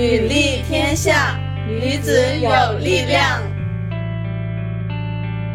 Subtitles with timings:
[0.00, 3.38] 女力天下，女子有力量。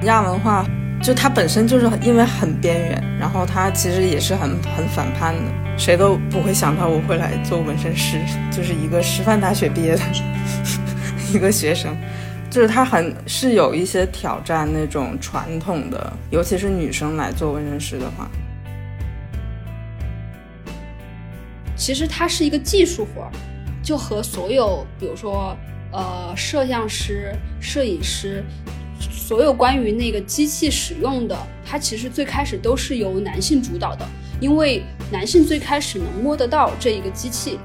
[0.04, 0.64] 亚文化
[1.02, 8.20] 就它本身就是因为很边缘，然后它其实也是很很反叛的，谁都不会想到我会来做纹身师，
[8.52, 10.02] 就是一个师范大学毕业的
[11.34, 11.98] 一个学生。
[12.52, 18.30] 就是它很是有一些挑战那种传统的，尤其是女生来做纹身师的话，
[21.76, 23.32] 其实它是一个技术活儿，
[23.86, 25.56] 就和所有比如说
[25.94, 28.44] 呃摄像师、摄影师，
[29.00, 34.04] 所有关于那个机器使用的，它其实最开始都是由男性主导的，
[34.40, 37.60] 因为男性最开始能摸得到这一个机器。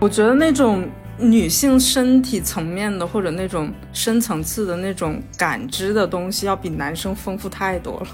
[0.00, 8.06] 我觉得那种女性身体层面的或者那种深层次的那种感知的东西，要比男生丰富太多了。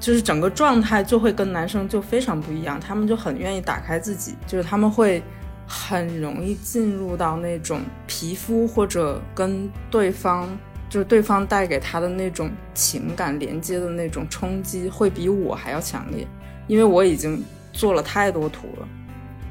[0.00, 5.22] 就是整个状态就会跟男生就非常不一样，他们就很愿意打开自己，就是他们会
[5.66, 10.48] 很容易进入到那种皮肤或者跟对方，
[10.88, 16.26] 就是对方带给他的那种情感连接的那种冲击，会比我还要强烈，
[16.66, 18.88] 因为我已经做了太多图了。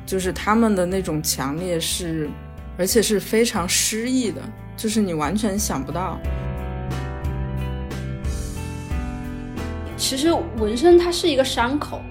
[0.06, 2.28] 就是他们的那种强烈是，
[2.80, 4.42] 而且是非常诗意的，
[4.76, 6.20] 就是你完全想不到。
[10.00, 12.02] 其实纹身它是一个伤口，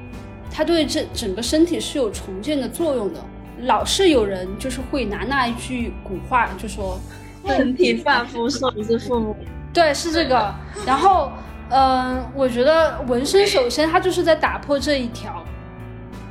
[0.53, 3.21] 它对这整个身体是有重建的作用的。
[3.63, 7.01] 老是有人就是会拿那一句古话就说
[7.49, 9.35] “身体发肤受之父母”，
[9.73, 10.55] 对，是这个。
[10.87, 11.33] 然后，
[11.71, 15.45] 嗯，我觉得纹身首先它就是在打破这一条。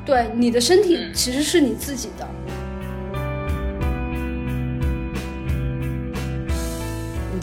[0.05, 2.25] 对你的身体其实是你自己的。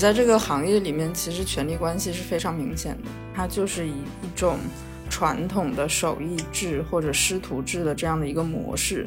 [0.04, 3.10] 在这个行业里面，其实权力关系是非常明显的。
[3.34, 4.58] 它就是以一种
[5.08, 9.06] 传统的手艺制或者师徒制的这样的一个模式，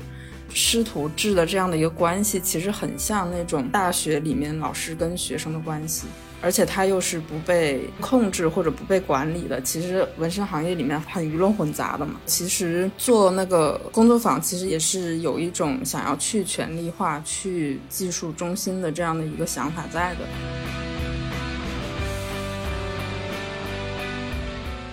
[0.51, 6.07] 师徒制的这样的一个关系，其实很像那种大学里面老师跟学生的关系。
[6.41, 9.61] 而且它又是不被控制或者不被管理的。
[9.61, 12.21] 其实纹身行业里面很鱼龙混杂的嘛。
[12.25, 20.19] 其实做那个工作坊，其实也是有一种想要去权力化、去技术中心的这样的一个想法在的。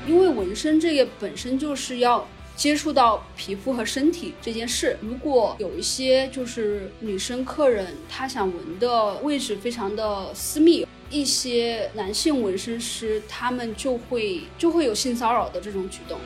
[0.07, 2.27] 因为纹身这个本身就是要
[2.57, 4.97] 接触到皮肤和身体这件事。
[5.01, 10.87] 如果有一些就是女生客人，她想纹的位置非常的私密。
[11.11, 16.19] 一些男性纹身师，他们就会就会有性骚扰的这种举动，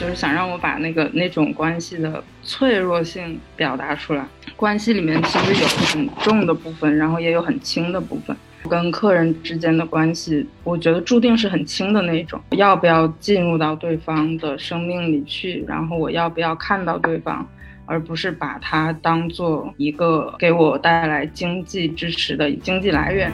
[0.00, 4.26] 就是想让我把那个那种关系的脆弱性表达出来。
[4.56, 8.36] 关系里面其实有很重的部分，然后也有很轻的部分。
[8.68, 12.40] 跟客人之间的关系，我觉得注定是很轻的那种。
[12.50, 15.64] 要不要进入到对方的生命里去？
[15.66, 17.46] 然后我要不要看到对方？
[17.84, 23.30] 而不是把它当做一个给我带来经济支持的经济来源。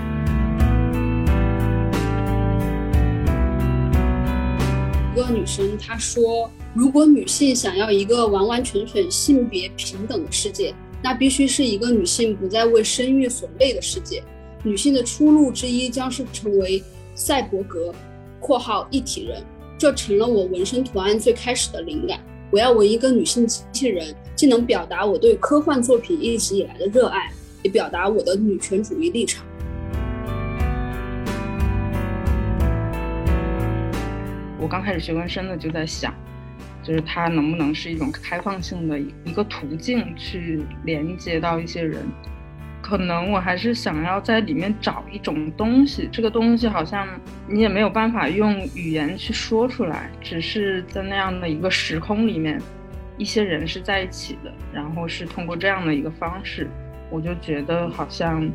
[5.12, 14.22] 一个女生她说：“如果女性想要一个完完全全性别平等的世界，那必须是一个女性不再为生育所累的世界。
[14.64, 16.82] 女性的出路之一将是成为
[17.14, 17.94] 赛博格
[18.40, 19.42] （括号一体人），
[19.78, 22.18] 这成了我纹身图案最开始的灵感。
[22.50, 27.28] 我要纹一个女性机器人。”既能表达我对科幻作品一直以来的热爱，
[27.64, 29.44] 也表达我的女权主义立场。
[34.60, 36.14] 我刚开始学纹身的就在想，
[36.84, 42.06] 就是它能不能是一种开放性的一个途径，去连接到一些人。
[42.80, 47.06] 可能我还是想要在里面找一种东西，这个东西好像
[47.46, 52.60] 你也没有办法用语言去说出来，只是在那样的一个时空里面。
[53.20, 56.70] 一些人是在一起的，然后是通过这样的一个方式，
[57.10, 58.48] 我就觉得好像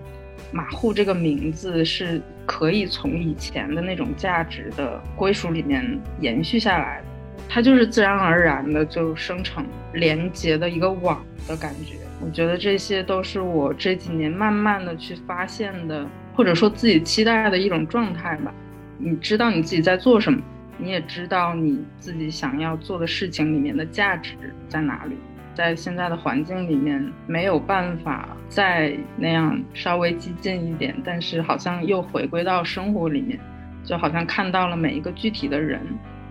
[0.53, 5.85] 马户这个名字是可以从以前的那种价值的归属里面
[6.21, 7.07] 延续下来的，
[7.49, 11.97] 它就是自然而然的就生成连接的一个网的感觉。
[12.23, 18.53] 我觉得这些都是我这几年慢慢的去发现的，或者说自己期待的一种状态吧。
[18.97, 20.41] 你知道你自己在做什么。
[20.75, 24.35] 你也知道你自己想要做的事情里面的价值
[24.67, 25.15] 在哪里，
[25.53, 33.39] 在现在的环境里面没有办法再那样稍微激进一点，但是好像又回归到生活里面，
[33.83, 35.79] 就好像看到了每一个具体的人，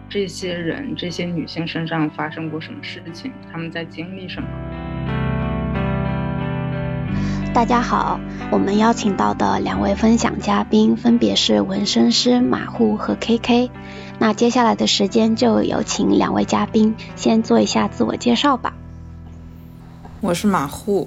[0.09, 4.49] 这些人这些女性身上发生过什么事情，他们在经历什么。
[7.54, 8.19] 大家好，
[8.50, 13.69] 我们邀请到的两位分享嘉宾分别是纹身师马户和 KK。
[14.19, 18.72] 那接下来的时间就有请两位嘉宾先做一下自我介绍吧。
[20.22, 21.06] 我是马户，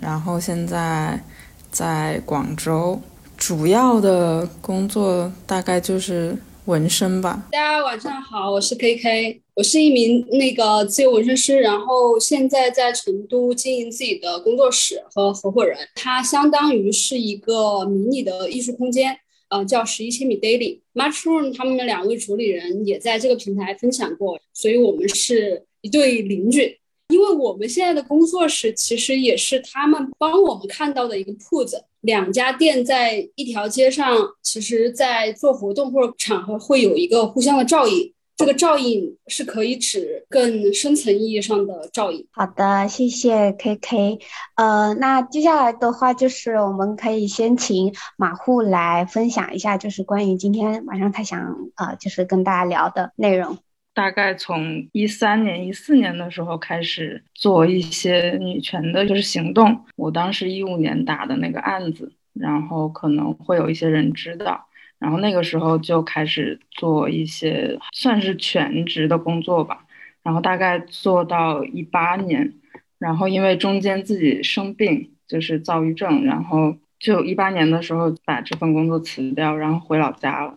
[0.00, 1.22] 然后现在
[1.70, 3.00] 在广州，
[3.36, 6.36] 主要的工作大概就是
[6.66, 7.48] 纹身吧。
[7.50, 9.40] 大家晚上好，我是 KK。
[9.54, 15.76] 我是一名那个自由纹身师，然后现在在成都经营自己的工作室和合伙人。
[15.94, 19.16] 它相当于是一个迷你的艺术空间，
[19.48, 20.80] 呃，叫十一千米 Daily。
[20.94, 26.78] Mushroom 他们的两位主理人也在这个平台分享过，所以我们是一对邻居。
[27.12, 38.12] 因为我们现在的工作室其实也是他们帮我们看到的一个铺子，两家店在一条街上，其实在做活动或者场合会有一个互相的照应。
[38.34, 42.26] 这个照应是可以指更深层意义上的照应。
[42.32, 44.18] 好的，谢谢 KK。
[44.56, 51.40] 呃，那接下来的话就是我们可以先请马户来分享一下，就是关于今天晚上他想
[51.76, 53.58] 呃，就是跟大家聊的内容。
[53.94, 59.84] 大概从一三年、一四年的时候开始做一些女权的，就是行动。
[59.96, 64.66] 我当时一五年打的那个案子，然后可能会有一些人知道。
[64.98, 69.84] 然后那个时候就开始做一些算是全职的工作吧，
[70.22, 72.54] 然后大概做到一八年，
[72.98, 80.56] 然后因为中间自己生病，就是躁郁症，然后就一八年的时候把这份工作辞掉，然后回老家了。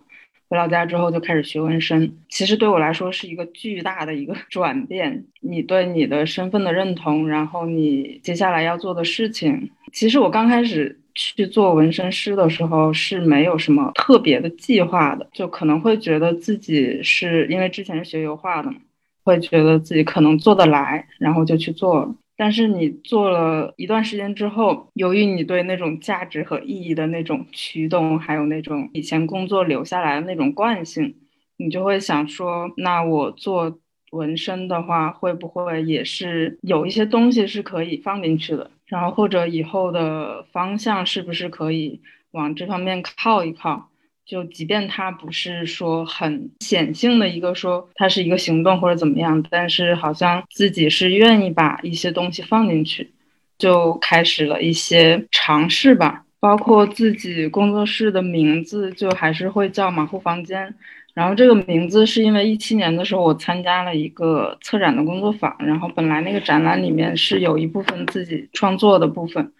[0.49, 5.25] 回老家之后就开始学纹身，其实对我来说是一个巨大的一个 转变。
[5.41, 10.99] 你对你的身份的认同，然后你接下来要做的事情，其实我刚开始。
[11.17, 18.75] 去做纹身师的时候是没有什么特别的计划的，就可能会觉得自己是因为之前是学油画的嘛，
[19.23, 22.13] 会觉得自己可能做得来，然后就去做了。
[22.37, 31.15] 但是你做了一段时间之后，由于你对那种价值和意义的那种驱动，还有那种以前工作留下来的那种惯性，
[31.57, 33.79] 你就会想说，那我做
[34.11, 38.69] 纹身的话，会不会也是有一些东西是可以放进去的？
[38.85, 43.89] 然后或者以后的方向是不是可以往这方面靠一靠？
[44.25, 53.11] 就即便它不是说很显性的一个说它是一个行动或者怎么样，但是好像自己是愿意把一些东西放进去，
[53.57, 56.23] 就开始了一些尝试吧。
[56.39, 60.75] 包括自己工作室的名字，就还是会叫马虎房间。
[61.15, 69.53] 然后这个名字是因为一七年的时候我参加了一个策展的工作坊，然后本来那个展览里面是有一部分自己创作的部分，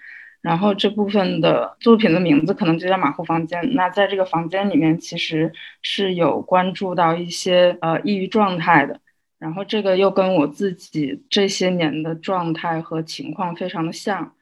[0.46, 3.74] 然后这部分的作品的名字可能就叫马虎房间。
[3.74, 5.52] 那在这个房间里面，其实
[5.82, 9.00] 是有关注到一些呃抑郁状态的，
[9.40, 14.34] 然后这个又跟我自己这些年的状态和情况非常的像。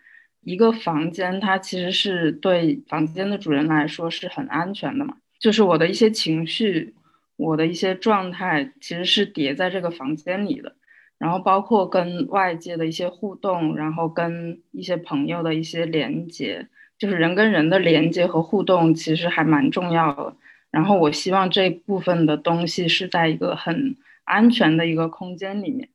[0.41, 6.93] 一个房间它其实是对房间的主人来说是很安全的嘛，就是我的一些情绪。
[7.35, 10.75] 我的一些状态其实是叠在这个房间里的，
[11.23, 16.67] 然后包括跟外界的一些互动，然后跟一些朋友的一些连接，
[16.97, 20.35] 就是人跟人的连接和互动其实还蛮重要的。
[20.69, 25.87] 然后我希望这部分的东西是在一个很安全的一个空间里面，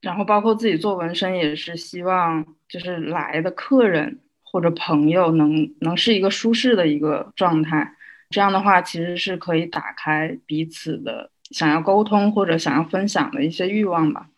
[0.00, 7.94] 然后包括自己做纹身也是希望就是来的客人或者朋友能能是一个舒适的一个状态。
[8.30, 14.28] 这样的话，其实是可以打开彼此的想要沟通或者想要分享的一些欲望吧。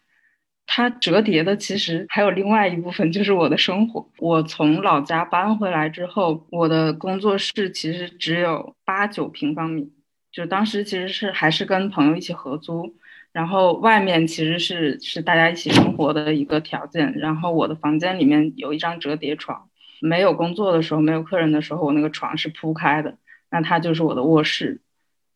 [0.71, 4.07] 它折叠的其实还有另外一部分，就是我的生活。
[4.19, 9.91] 我从老家搬回来之后，我的工作室其实只有八九平方米，
[10.31, 12.95] 就当时其实是还是跟朋友一起合租，
[13.33, 17.15] 然后外面其实是是大家一起生活的一个条件。
[17.17, 19.71] 然后我的房间里面有一张折叠床，
[20.03, 23.17] 没有工作的时候，没有客人的时候，我那个床是铺开的。
[23.51, 24.83] 那它就是我的卧室，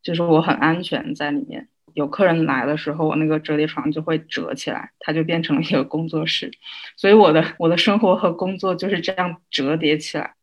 [0.03, 1.69] 就是我很安全在里面。
[1.93, 6.51] 有客人来的时候，我那个折叠床就会折起来，它就变成了一个工作室。
[6.97, 10.33] 所以我的我的生活和工作就是这样折叠起来。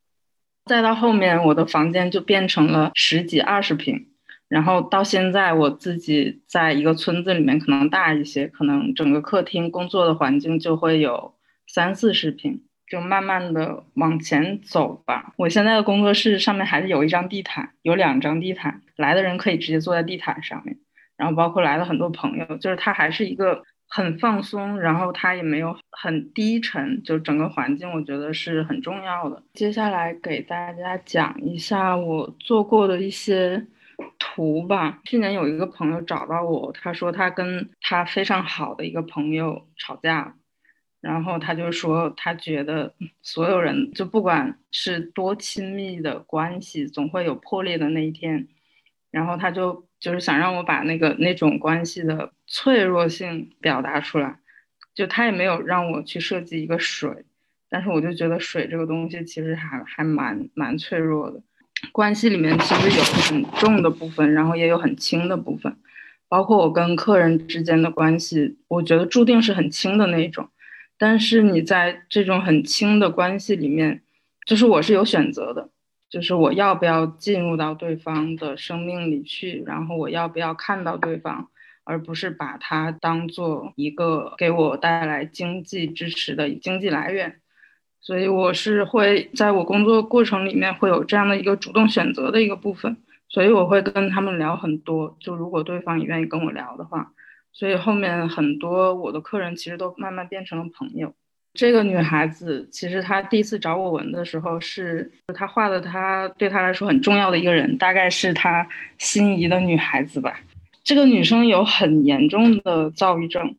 [0.64, 4.06] 再到后面，我的房间就变成了十几二十平，
[4.48, 11.34] 然后到现在我自己在一个村子里面，可能大一些，可能整个客厅工作的环境就会有
[11.66, 12.62] 三四十平。
[12.90, 15.32] 就慢慢的往前走吧。
[15.36, 20.76] 我现在的工作室上面还是有一张地毯，有两张地毯，来的人可以直接坐在地毯上面。
[21.20, 29.42] 然后包括来了很多朋友，就是它还是一个很放松，然后它也没有很低沉，就整个环境我觉得是很重要的。
[29.52, 33.66] 接下来给大家讲一下我做过的一些
[34.18, 34.98] 图吧。
[35.04, 40.34] 去年有一个朋友找到我，他说他跟他非常好的一个朋友吵架。
[41.02, 48.48] 然后他就说，他觉得所有人就不管是多亲密的关系，总会有破裂的那一天。
[49.10, 54.38] 然后他就就是想让我把那个那种关系的脆弱性表达出来。
[54.92, 57.24] 就他也没有让我去设计一个水，
[57.70, 61.40] 但是我就觉得水这个东西其实还还蛮蛮脆弱的。
[61.92, 65.74] 关系里面其实有很重的部分，然后也有很轻的部分。
[66.28, 70.48] 包括我跟客人之间的关系，我觉得注定是很轻的那种。
[70.98, 74.02] 但是你在这种很轻的关系里面，
[74.44, 75.70] 就是我是有选择的，
[76.10, 81.48] 就是我要不要进入到对方的生命里去，然后我要不要看到对方，
[81.84, 87.40] 而不是把它当做一个给我带来经济支持的经济来源。
[88.00, 92.96] 所以我是会在我工作过程里面会有这样的一个主动选择的一个部分。
[93.28, 97.12] 所以我会跟他们聊很多，就如果对方也愿意跟我聊的话，
[97.52, 101.14] 所以后面很多我的客人其实都慢慢变成了朋友。
[101.54, 110.40] 这个女孩子其实她第一次找我纹的时候，是她画的，她对她来说很重要的一个人，大概是她心仪的女孩子吧。
[110.84, 113.56] 这个女生有很严重的躁郁症，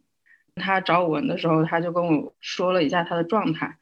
[0.55, 3.77] 她找我纹的时候，她就跟我说了一下她的状态，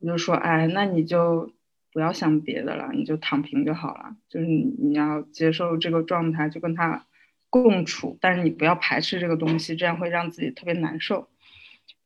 [0.00, 1.52] 我就说，哎，那你就。
[1.90, 4.14] 不要想别的了，你就躺平就好了。
[4.28, 7.06] 就是你你要接受这个状态，就跟他
[7.48, 11.28] 共处，但是你不要排斥这个东西，这样会让自己特别难受。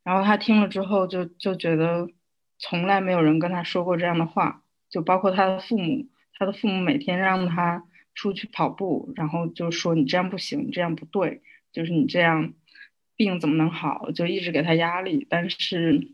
[0.05, 2.09] 然后他听了之后，就就觉得
[2.59, 6.07] 从来没有人跟他说过这样的话，就包括他的父母，
[6.39, 11.43] 他的父母每天让他出去跑步，然后就说你这样不行，你这样不对，
[11.73, 12.53] 就是你这样
[13.17, 16.13] 病怎么能好，就一直给他压力，但是。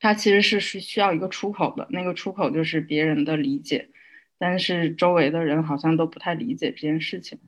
[0.00, 3.90] 他其实是是需要一个出口的，那个出口就是别人的理解，
[4.38, 7.38] 但是周围的人好像都不太理解这件事情，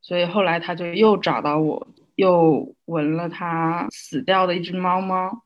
[0.00, 1.86] 所以后来他就又找到我，
[2.16, 5.42] 又闻了他死掉的一只猫猫，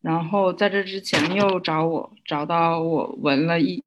[0.00, 3.82] 然后在这之前又找我，找到我闻了一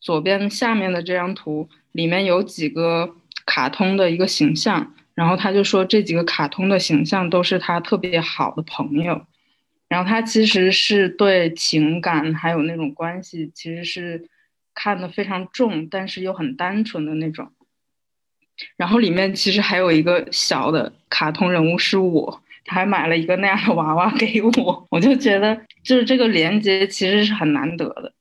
[0.00, 3.14] 左边下面的这张图，里面有几个
[3.46, 9.26] 卡通的一个形象，然后他就说这几个卡通的形象都是他特别好的朋友。
[9.88, 14.28] 然后他其实是对情感还有那种关系，其实是
[14.72, 17.50] 看得非常重，但是又很单纯的那种。
[18.76, 28.12] 然后里面其实还有一个小的卡通人物是我，他还买了一个那样的娃娃给我， 我就觉得就是这个连接其实是很难得的。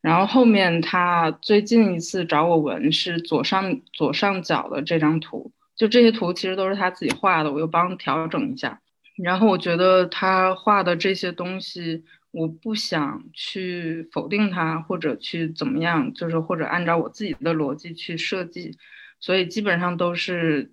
[0.00, 8.80] 然后后面他最近一次找我纹是左上左上角的这张图，就这些图其实都是他自己画的，我又帮调整一下。
[9.22, 18.76] 然后我觉得他画的这些东西，我不想去否定他，或者去怎么样，就是或者按照我自己的逻辑去设计，
[19.22, 20.72] 所以基本上都是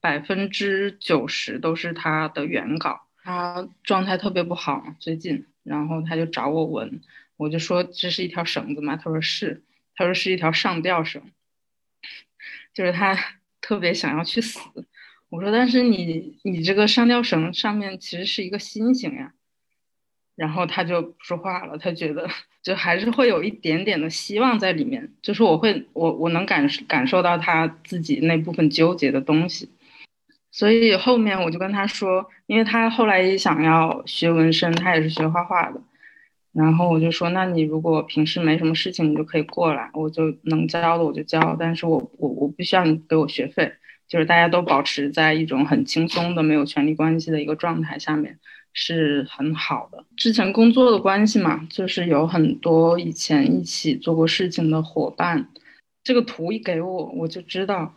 [0.00, 3.08] 百分之九十都是他的原稿。
[3.22, 7.00] 他状态特别不好最近，然后他就找我纹，
[7.36, 8.96] 我就说这是一条绳子吗？
[8.96, 9.62] 他说是，
[9.94, 11.22] 他说是一条上吊绳，
[12.74, 13.16] 就是他
[13.60, 14.58] 特别想要去死。
[15.28, 19.34] 我说，但是你你这个上吊绳上面其实是一个心形呀，
[20.34, 22.28] 然后他就不说话了，他觉得
[22.62, 29.68] 就还是会有一点点的希望在里面，就是我会我我能感感受到他自己那部分纠结的东西，
[30.50, 35.80] 所以后面我就跟他说，因为他后来也想要学纹身，他也是学画画的，
[36.52, 43.72] 然后我就说，那你如果平时没什么事情，你就可以过来，我就能教的我就教，但是我我我不需要你给我学费。
[44.08, 48.38] 就是大家都保持在一种很轻松的、没有权利关系的一个状态下面，
[48.72, 50.04] 是很好的。
[50.16, 55.48] 之前工作的关系嘛，就是有很多以前一起做过事情的伙伴。
[56.04, 57.94] 这个图一给我，我就知道，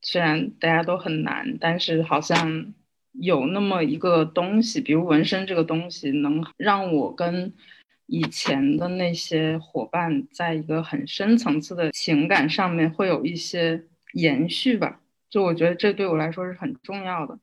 [0.00, 2.72] 虽然大家都很难，但是好像
[3.12, 7.52] 有那么一个东西，比如纹身这个东西，能让我跟
[8.06, 15.00] 以前的那些伙伴，在一个很深层次的情感上面会有一些延续吧。
[15.30, 17.38] 就我觉得这对我来说是很重要的，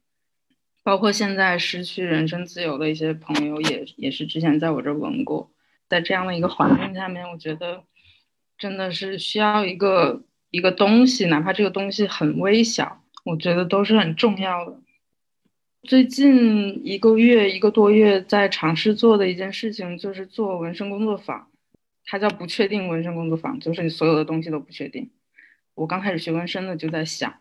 [0.84, 5.50] 包括现在失去人身自由的一些朋友，也也是之前在我这纹过，
[5.88, 7.84] 在这样的一个环境下面，我觉得
[8.58, 14.82] 真的是需要一个一个东西，哪怕这个东西很微小，我觉得都是很重要的。
[15.84, 21.48] 最近一个月一个多月在尝试做的一件事情，就是做纹身工作坊，
[22.04, 25.10] 它叫不确定纹身工作坊，就是你所有的东西都不确定。
[25.76, 27.34] 我刚开始学纹身的就在想。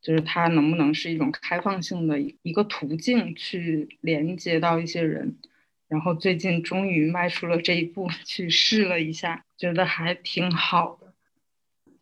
[0.00, 5.36] 就是它能不能是一种开放性的一个途径，去连接到一些人，
[5.88, 11.12] 然后最近终于迈出了这一步，去试了一下，觉得还挺好的。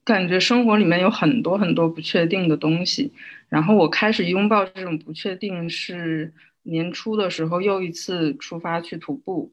[0.04, 3.12] 感觉生活里面有很多很多不确定的东西，
[3.48, 9.52] 然后我开始拥抱这种不确定，是年初的时候又一次出发去徒步，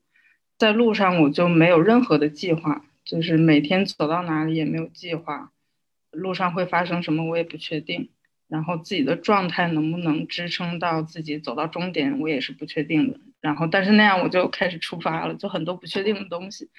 [0.58, 5.52] 在路上我就没有任何的计划，就是每天走到哪里也没有计划，
[6.12, 8.10] 路上会发生什么我也不确定，
[8.54, 13.20] 然后自己的状态能不能支撑到自己走到终点我也是不确定的。
[13.42, 16.70] 然后但是那样我就开始出发了，就很多不确定的东西。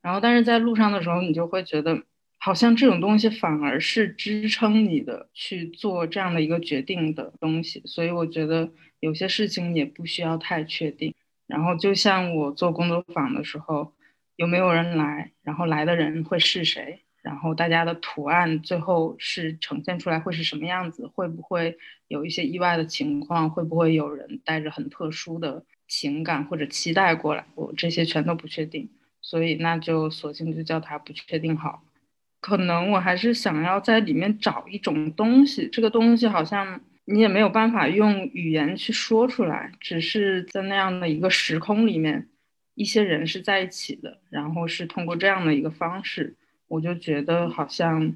[0.00, 2.02] 然后但是在路上的时候，你就会觉得。
[2.40, 8.70] 好像这种东西反而是支撑你的去做这样的一个决定的东西，所以我觉得
[9.00, 11.12] 有些事情也不需要太确定。
[11.48, 13.92] 然后就像我做工作坊的时候，
[14.36, 28.88] 有没有人来，然后来的人会是谁，然后大家的图案最后是呈现出来会是什么样子，会不会有一些意外的情况，会不会有人带着很特殊的情感或者期待过来，我这些全都不确定，
[29.20, 31.82] 所以那就索性就叫它不确定好。
[32.40, 42.26] 可能我还是想要在里面找一种东西，这个东西好像你也没有办法用语言去说出来，只是在那样的一个时空里面，
[42.74, 46.36] 一些人是在一起的，然后是通过这样的一个方式，
[46.68, 48.14] 我就觉得好像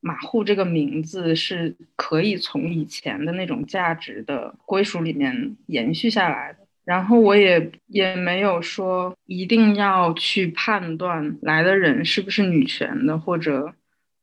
[0.00, 6.58] 马户这个名字是可以从以前的那种价值的归属里面延续下来的。
[6.84, 13.74] 然后我也也没有说一定要去判断来的人是不是女权的，或者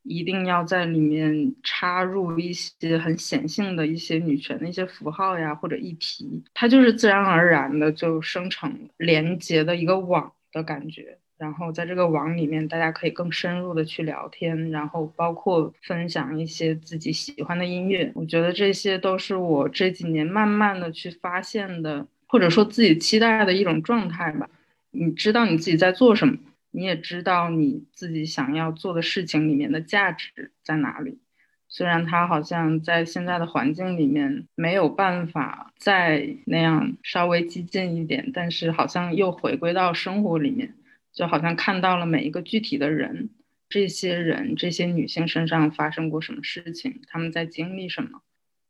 [0.04, 11.18] 一定要在里面插入一些很显性的一些女权的一些符号呀，或者议题，它就是自然而然的就生成连接的一个网的感觉。
[11.42, 18.12] 然后在这个网里面，大家可以更深入的去聊天，然后包括分享一些自己喜欢的音乐。
[18.14, 22.08] 我觉得这些都是我这几年慢慢的去发现的。
[22.28, 24.50] 或者说自己期待的一种状态吧，
[24.92, 26.38] 你知道你自己在做什么，
[26.72, 31.20] 你也知道你自己想要做的事情里面的价值在哪里。
[31.68, 40.74] 虽然他好像在现在的环境里面没有办法再那样稍微激进一点，但是好像又回归到生活里面，
[41.13, 43.30] 就好像看到了每一个具体的人，
[43.70, 48.22] 这些人这些女性身上发生过什么事情，她们在经历什么，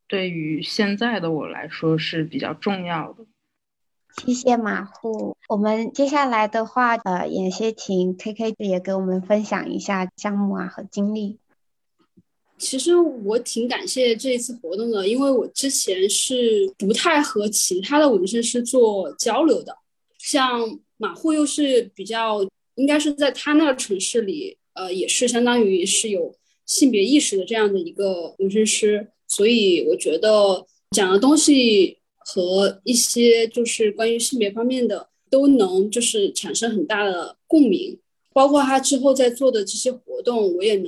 [0.07, 3.25] 对于现在的我来说是比较重要的。
[4.25, 5.37] 谢谢马虎。
[5.47, 11.37] 我们接下来的话，呃，也先请 K K 也给我们分享一下项目啊和经历。
[12.57, 16.35] 其实我挺感谢这一次活动的，因为我之前是
[16.77, 19.77] 不太和其他的纹身师做交流的。
[20.17, 20.59] 像
[21.01, 26.33] 马虎又是比较，应该是在他那个城市里，呃，也是相当于是有
[26.65, 31.97] 性别意识的这样的一个纹身师，所以我觉得讲的东西。
[32.23, 37.97] 和一些就是关于性别方面的都能就是产生很大的共鸣，
[38.31, 40.85] 包括他之后在做的这些活动，我也能，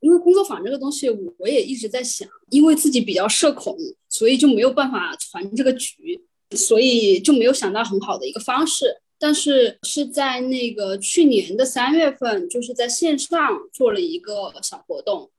[0.00, 3.74] 因为工作坊这个东西，我也一直在想，因为自己比较社恐，
[4.08, 8.84] 所以就没有办法传这个局，所以就没有想到很好的一个方式。
[9.18, 13.38] 但是是在那个去年的三月份，就是在线上
[13.72, 15.30] 做了一个小活动。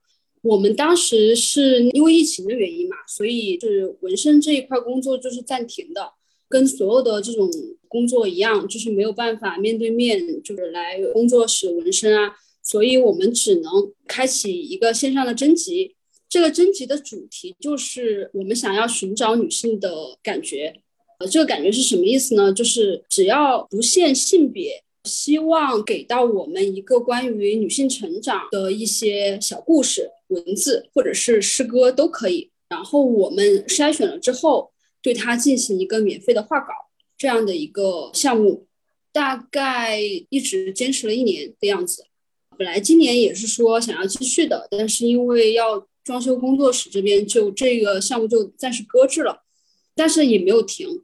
[0.42, 6.12] 我们当时是因为疫情的原因嘛，所以就是纹身这一块工作就是暂停的，
[6.48, 7.50] 跟所有的这种
[7.88, 15.96] 工作一样，就是没有办法面对面就是来工作室纹身啊，所以我们只能开启一个线上的征集。
[16.28, 20.82] 这个征集的主题就是我们想要寻找女性的感觉，
[21.18, 22.52] 呃这个感觉是什么意思呢？
[22.52, 24.82] 就是只要不限性别。
[25.04, 32.50] 希望给到我们一个关于女性成长的一些小故事、文字或者是诗歌都可以。
[32.68, 36.66] 然后我们筛选了之后，对它进行一个免费的画稿，
[37.16, 38.66] 这样的一个项目，
[39.10, 42.04] 大概一直坚持了一年的样子。
[42.58, 49.44] 本来今年也是说想要继续的，但是因为要装修工作室这边，就这个项目就暂时搁置了，
[49.94, 51.02] 但是也没有停。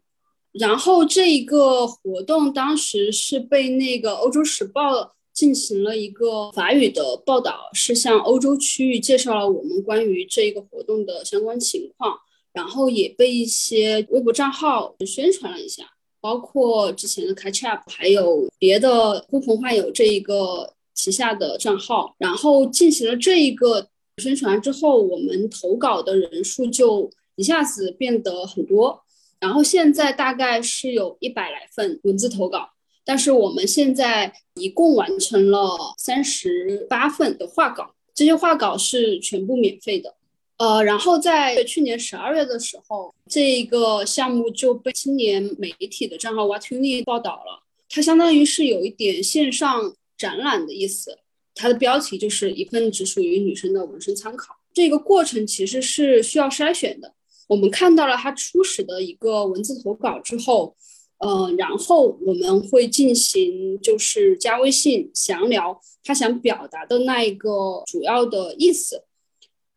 [0.58, 12.16] 然后这一个活动当时是被那个《欧洲时报》进行了一个法语的报道，是向欧洲区域介绍了我们关于这一个活动的相关情况，
[12.52, 15.84] 然后也被一些微博账号宣传了一下，
[16.20, 23.88] 包括之前的 Catch Up，还有别的呼朋唤友这一个旗下的账号，然后进行了这一个
[24.18, 29.03] 宣传之后，我们投稿的人数就一下子变得很多。
[29.44, 32.70] 然后现在大概是有一百来份文字投稿，
[33.04, 40.14] 但是我们现在一共完成了三十八份的画稿，这些画稿是全部免费的。
[40.56, 51.18] 呃，然后在去年十二月的时候，这个项目就被青年媒体的账号 What You Need 报道了，它相当于是有一点线上展览的意思，
[51.54, 54.56] 它的标题就是一份只属于女生的纹身参考。
[54.72, 57.12] 这个过程其实是需要筛选的。
[57.46, 60.74] 我们看到了他初始的一个文字投稿之后，
[61.18, 69.04] 呃，然后我们会进行就是加微信详聊他想表达的那一个主要的意思，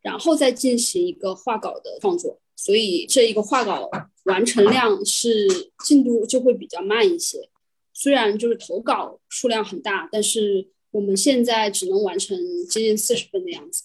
[0.02, 2.38] 然后再进行一个画稿的创作。
[2.56, 3.88] 所以这一个画稿
[4.24, 5.48] 完成量是
[5.84, 7.48] 进度就会比较慢一些。
[7.94, 12.36] 虽然就是投稿数量很大，但是我们现在只能完成
[12.68, 13.84] 接近四十分的样子。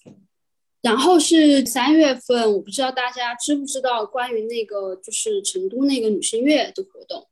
[0.84, 7.26] 然后是三月份，我不知道大家知不知道关于那个就是成都那个女性月的活动。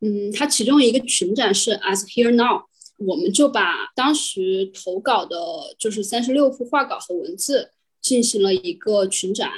[0.00, 2.62] 嗯，它其中一个群展是 As Here Now，
[2.98, 5.36] 我们就把当时投稿的
[5.78, 9.50] 就是三十六幅画稿和文字进行了一个群展，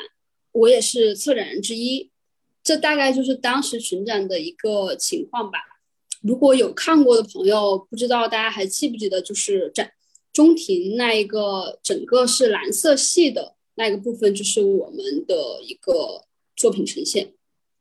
[0.53, 2.11] 我也是策展人之一。
[2.63, 5.59] 这大概就是当时群展的一个情况吧。
[6.23, 9.91] 如果有看过的朋友，不知道大家还记不记得，就是展
[10.35, 17.33] 中庭那一个整个是蓝色系的那一个部分，就是我们的一个作品呈现。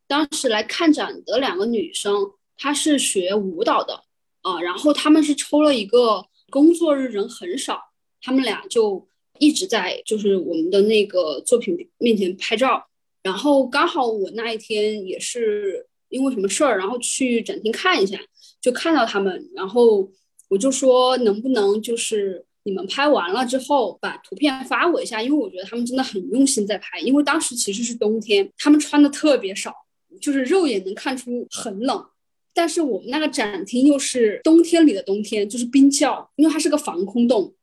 [0.08, 4.04] 当时来看展的两个女生，她是学舞蹈的
[4.42, 7.82] 啊，然后他们是抽了一个工作日人很少，
[8.22, 9.06] 他们俩就
[9.40, 12.88] 一直在就是我们的那个作品面前拍照，
[13.24, 18.20] 然后刚好我那一天也是因为什么事儿，然后去展厅看一下。
[18.62, 20.10] 就看到他们，然后
[20.54, 27.00] 我就说能不能就是你们拍完了之后把图片发我一下，因为我觉得他们真的很用心在拍。
[27.00, 29.74] 因为当时其实是冬天，他们穿的特别少，
[30.22, 32.06] 就是肉眼能看出很冷。
[32.54, 37.56] 但是我们那个展厅又是冬天里的冬天，就是冰窖，因为它是个防空洞，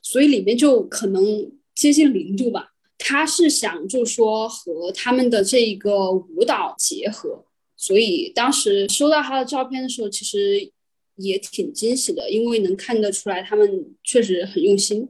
[0.00, 2.72] 所以里面就可能接近零度吧。
[2.98, 7.44] 他是想就说和他们的这个舞蹈结合。
[7.76, 10.70] 所以当时收到他的照片的时候，其实
[11.18, 15.08] 也挺惊喜的，因为能看得出来他们确实很用心。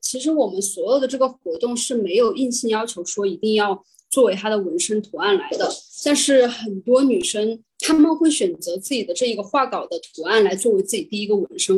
[0.00, 5.70] 其实我们所有的这个活动是没有硬性要求说一定要作为他的纹身图案来的，
[6.04, 11.76] 但是很多女生她们会选择自己的这一个画稿的图案来作为自己第一个纹身，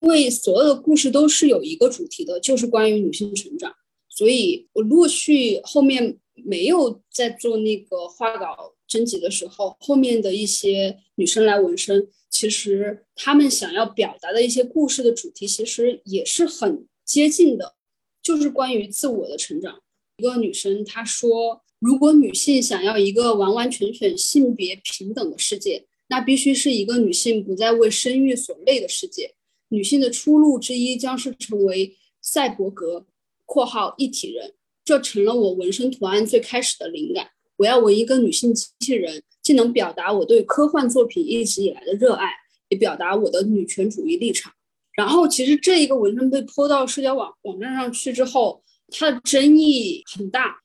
[0.00, 3.74] 因为所有的故事都是有一个主题的，就是关于女性成长。
[4.08, 8.74] 所以我陆续后面没有在做那个画稿。
[8.90, 17.74] 征集的时候，后面的一些女生来纹身，其实他们想要表达的一些故事的主题，其实也是很接近的，
[18.22, 19.82] 就是关于自我的成长。
[20.18, 29.34] 一个女生她说：“如果女性想要一个完完全全性别平等的世界，那必须是一个女性不再为生育所累的世界。
[29.68, 33.06] 女性的出路之一将是成为赛博格
[33.44, 42.30] （括号一体人），这成了我纹身图案最开始的灵感。”我要纹一个女性机器人，既能表达我对科幻作品一直以来的热爱，
[42.68, 44.52] 也表达我的女权主义立场。
[44.92, 50.60] 然后，其实这一个纹身被泼到社交网网站上去之后，它的争议很大。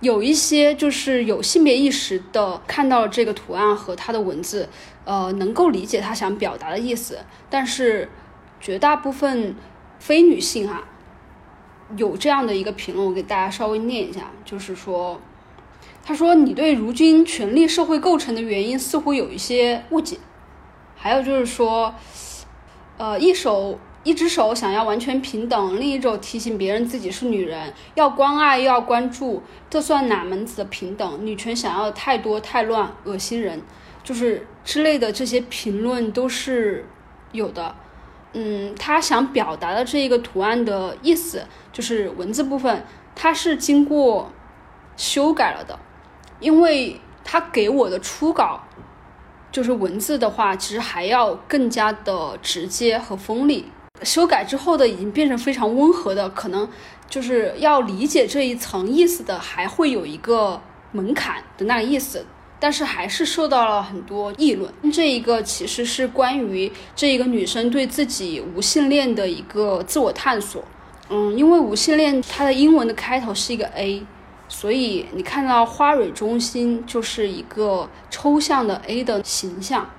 [0.00, 4.68] 有一些就是有性别意识的，看到这个图案和它的文字，
[5.04, 7.16] 呃，能够理解他想表达的意思。
[7.48, 8.08] 但是，
[8.60, 9.54] 绝大部分
[10.00, 10.82] 非女性哈，
[11.96, 15.20] 有这样的一个评论，我给大家稍微念一下，就是说。
[16.08, 20.16] 他说：“你对如今权力社会构成的原因似乎有一些误解，
[20.96, 21.94] 还有就是说，
[22.96, 31.26] 呃，一手一只手想要完全平等，另一手提醒别人自己是女人，要关爱又要关注，这算哪门子的平等？
[31.26, 33.60] 女权想要太多太乱，恶心人，
[34.02, 36.86] 就是之类的这些评论都是
[37.32, 37.74] 有的。
[38.32, 44.32] 嗯，他想表达的这一个图案的意思，就是文字部分，它是经过
[44.96, 45.78] 修改了的。”
[46.40, 48.60] 因为他给我的初稿
[49.50, 53.66] 就是文字的话，其实还要更加的直接和锋利。
[54.02, 56.68] 修改之后的已经变成非常温和的，可能
[57.08, 60.60] 就是要理解这一层意思的，还会有一个
[60.92, 62.24] 门槛的那个意思。
[62.60, 64.72] 但是还是受到了很多议论。
[64.92, 70.64] 这一个其实是关于这一个女生对自己无性恋的一个自我探索。
[71.08, 74.04] 嗯，因为无性恋它的英文的开头是一个 A。
[74.48, 79.90] 所以你看到花蕊中心就是一个抽象的 A 的形象，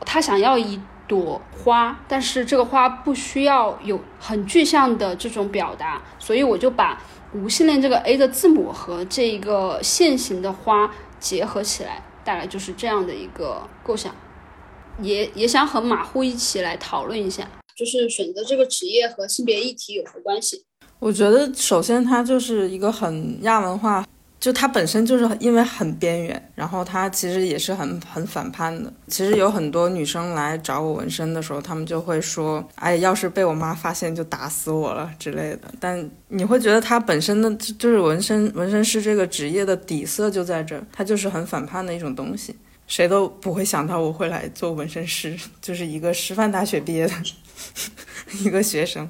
[0.00, 7.02] 他想要一朵花，但是这个花不需要有很具象的这种表达，所以我就把
[7.34, 14.14] 无性恋这个 A 的字母和这一个线形的花结合起来，大概就是这样的一个构想，
[15.02, 20.64] 也也想和马虎一起来讨论一下，就是选择这个职业和性别议题有何关系。
[20.98, 24.04] 我觉得首先它就是一个很亚文化、
[24.40, 28.92] 就它本身就是因为很边缘，然后它其实也是很很反叛的。
[29.08, 42.54] 其实有很多女生来找我纹身的时候，她们就会说：“哎，要是被我妈发现，就打死我了之类的。”但你会觉得它本身的就是纹身纹身师这个职业的底色就在这儿，它就是很反叛的一种东西。
[42.86, 47.12] 谁都不会想到我会来做纹身师，就是一个师范大学毕业的
[48.40, 49.08] 一个学生。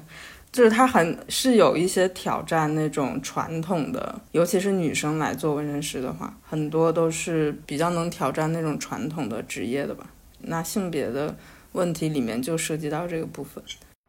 [0.51, 10.11] 就是他很是有一些挑战那种传统的，尤其是女生来做纹身师的话，很多都是比较能挑战那种传统的职业的吧。
[10.39, 11.37] 那性别的
[11.73, 13.63] 问题里面就涉及到这个部分。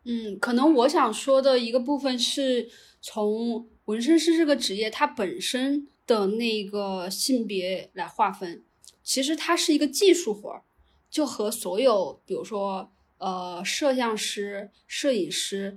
[0.05, 2.71] 嗯，可能我想说的一个部分是
[3.03, 8.63] 从纹身师这个职业它本身的那个性别来划分，
[9.05, 10.63] 其实它是一个技术活儿，
[11.11, 15.77] 就和所有比如说呃摄像师、摄影师。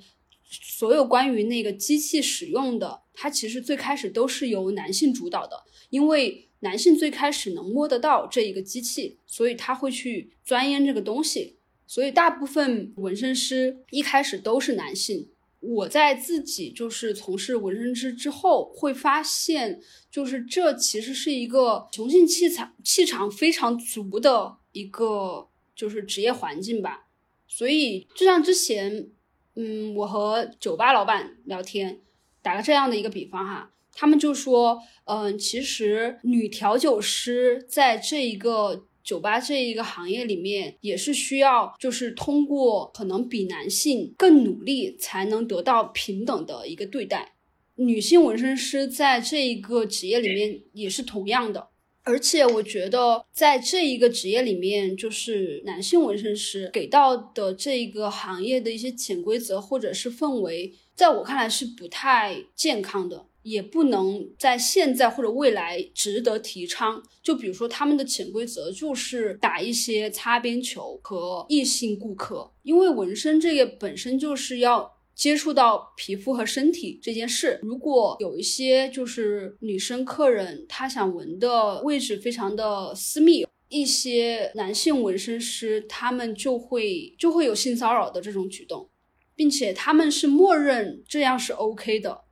[0.62, 11.58] 所有关于那个机器使用的，它其实最开始都是由男性主导的，因为男性最开始能摸得到这一个机器，所以他会去钻研这个东西。
[11.88, 15.30] 所以大部分纹身师一开始都是男性。
[15.60, 27.08] 我在自己就是从事纹身师之后，会发现，就是这其实是一个雄性气场气场非常足的一个就是职业环境吧。
[27.48, 29.10] 所以就像之前。
[29.56, 32.00] 嗯，我和酒吧老板聊天，
[32.42, 47.34] 打个这样的一个比方哈，他们就说，嗯，其实女调酒师在这一个酒吧这一个行业里面，也是需要，就是通过可能比男性更努力，才能得到平等的一个对待。
[47.76, 51.70] 女性纹身师在这一个职业里面也是同样的。
[52.04, 67.02] 而且我觉得，在这一个职业里面，就是男性纹身师给到的这一个行业的一些潜规则或者是氛围，在我看来是不太健康的，也不能在现在或者未来值得提倡。
[67.22, 74.92] 就比如说，他们的潜规则就是打一些擦边球和异性顾客，因为纹身这个本身就是要。
[75.24, 88.90] 接触到皮肤和身体这件事，如果有一些就是女生客人，她想纹的位置非常的私密，一些男性纹身师他们就会就会有性骚扰的这种举动，
[89.34, 92.26] 并且他们是默认这样是 OK 的。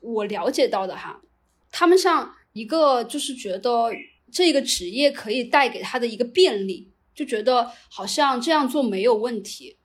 [0.00, 1.20] 我了解到的哈，
[1.72, 3.90] 他们像一个就是觉得
[4.30, 9.78] 这个职业可以带给他的一个便利，就觉得好像这样做没有问题。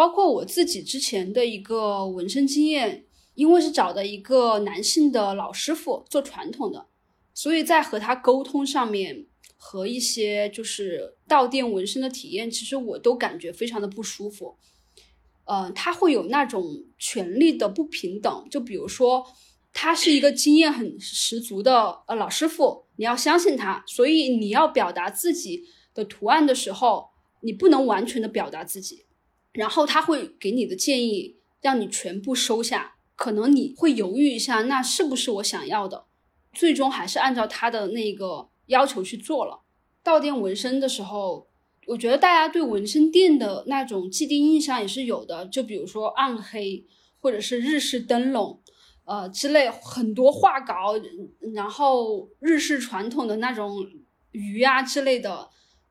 [0.00, 6.86] 包括我自己之前的一个纹身经验，因为是找的一个男性的老师傅做传统的，
[7.34, 9.26] 所以在和他沟通上面
[9.58, 14.56] 和一些就是到店纹身的体验，其实我都感觉非常的不舒服。
[15.44, 16.64] 嗯，他会有那种
[16.96, 19.26] 权力的不平等，就比如说
[19.74, 27.10] 他是一个经验很十足的呃老师傅，你要相信他，所以你要表达自己的图案的时候，
[27.42, 29.04] 你不能完全的表达自己。
[29.52, 32.94] 然后他会给你的建议，让你全部收下。
[33.16, 36.04] 可能你会犹豫一下，那是不是我想要的？
[36.52, 39.60] 最终还是按照他的那个要求去做了。
[40.02, 41.46] 到店纹身的时候，
[41.86, 45.44] 我觉得大家对纹身店的那种既定印象也是有的。
[45.46, 46.86] 就比如说暗黑，
[47.20, 48.58] 或者是日式灯笼，
[49.04, 50.94] 呃之类很多画稿，
[51.52, 53.86] 然后日式传统的那种
[54.30, 55.50] 鱼啊之类的，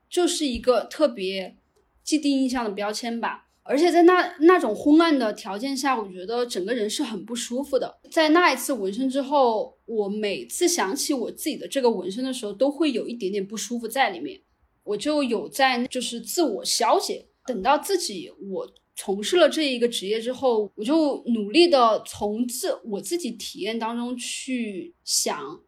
[0.09, 1.55] 就是一个特别
[2.03, 3.48] 既定印象的标签吧。
[3.69, 7.99] 而且在那那种昏暗的条件下，我觉得整个人是很不舒服的。
[8.09, 14.41] 在那一次纹身之后，我每次想起我自己的这个纹身的时候，都会有一点点不舒服在里面。
[14.83, 17.27] 我就有在就是自我消解。
[17.45, 25.61] 等到自己我从事了这一个职业之后，我就努力的从自我自己体验当中去想，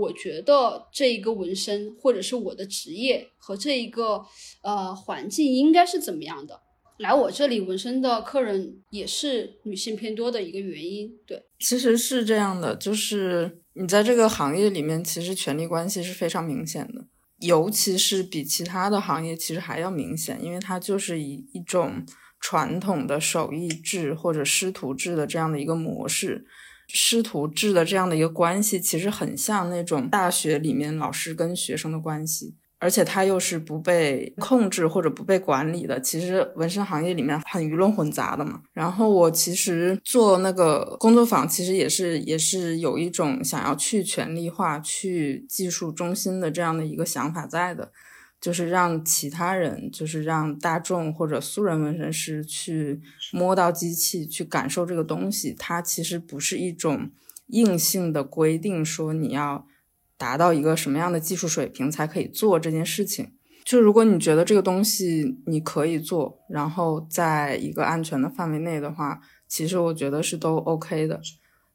[0.00, 4.24] 我觉得这一个纹身或者是我的职业和这一个
[4.62, 6.63] 呃环境应该是怎么样的。
[6.98, 17.04] 来我这里纹身的客人也是女性偏多的一个原因，对，其实是这样的，就是你在这个行业里面，其实权力关系是非常明显的，
[17.40, 22.06] 尤其是比其他的行业其实还要明显，因为它就是以一种
[22.38, 26.46] 传统的手艺制或者师徒制的这样的一个模式，
[26.86, 32.54] 师徒制的这样的一个关系，其实很像那种大学里面老师跟学生的关系。
[32.78, 38.60] 而且它又是不被控制或者不被管理的，其实纹身行业里面很鱼龙混杂的嘛。
[38.72, 47.90] 然后我其实做那个工作坊，其实也是也是有一种想要去权力化、去技术中心的这样的一个想法在的，
[48.38, 53.00] 就是让其他人，就是让大众或者素人纹身师去
[53.32, 57.10] 摸到机器，去感受这个东西，它其实不是一种
[57.46, 59.66] 硬性的规定说你要
[60.16, 63.32] 达到一个什么样的技术水平才可以做这件事情。
[63.64, 71.20] 就如果你觉得这个东西你可以做，然后在一个安全的范围内的话，其实我觉得是都 OK 的。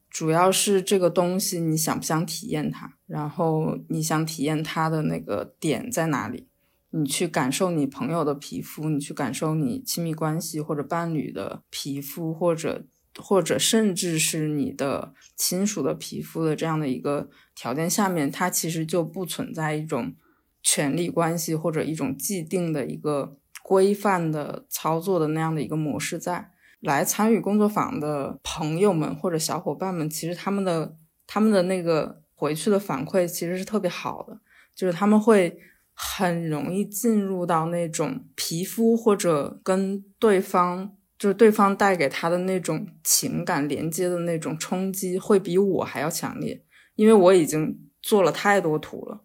[0.08, 6.48] 主要是这个东西你想不想体验它，然后你想体验它的那个点在哪里？
[6.90, 12.84] 你去感受你朋友的皮肤，你去感受你亲密关系或者伴侣的皮肤，或者
[13.18, 20.14] 或者甚至是你的亲属的皮肤的这样的一个条件下面，它其实就不存在一种
[20.62, 26.50] 权力关系或者一种既定的一个规范的操作的那样的一个模式在。
[26.80, 30.96] 来参与工作坊的朋友们或者小伙伴们，其实他们的
[31.26, 34.40] 他们的那个回去的反馈其实是特别好的，
[34.74, 35.60] 就是他们会。
[36.02, 46.64] 很容易进入到那种皮肤或者跟对方，就是对方带给他的那种情感连接的那种冲击，会比我还要强烈。
[46.94, 49.20] 因为我已经做了太多图了，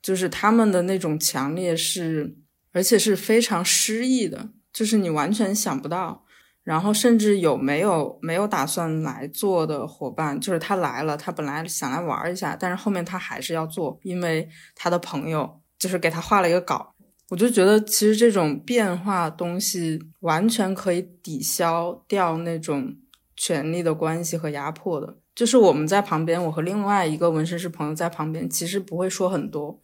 [0.00, 2.38] 就是他们的那种强烈是，
[2.72, 6.24] 而且是非常诗意的，就是你完全想不到。
[6.64, 15.60] 然后甚至有没有没有打算来做的伙伴，就是他来了，他本来想来玩一下，但是后面他还是要做，因为他的朋友。
[15.78, 16.94] 就是给他画了一个稿，
[17.28, 22.96] 我就觉得其实这种变化东西完全可以抵消掉那种
[23.36, 25.16] 权力的关系和压迫的。
[25.34, 29.82] 就是我们在旁边，我和另外一个纹身师朋友在旁边，其实不会说很多，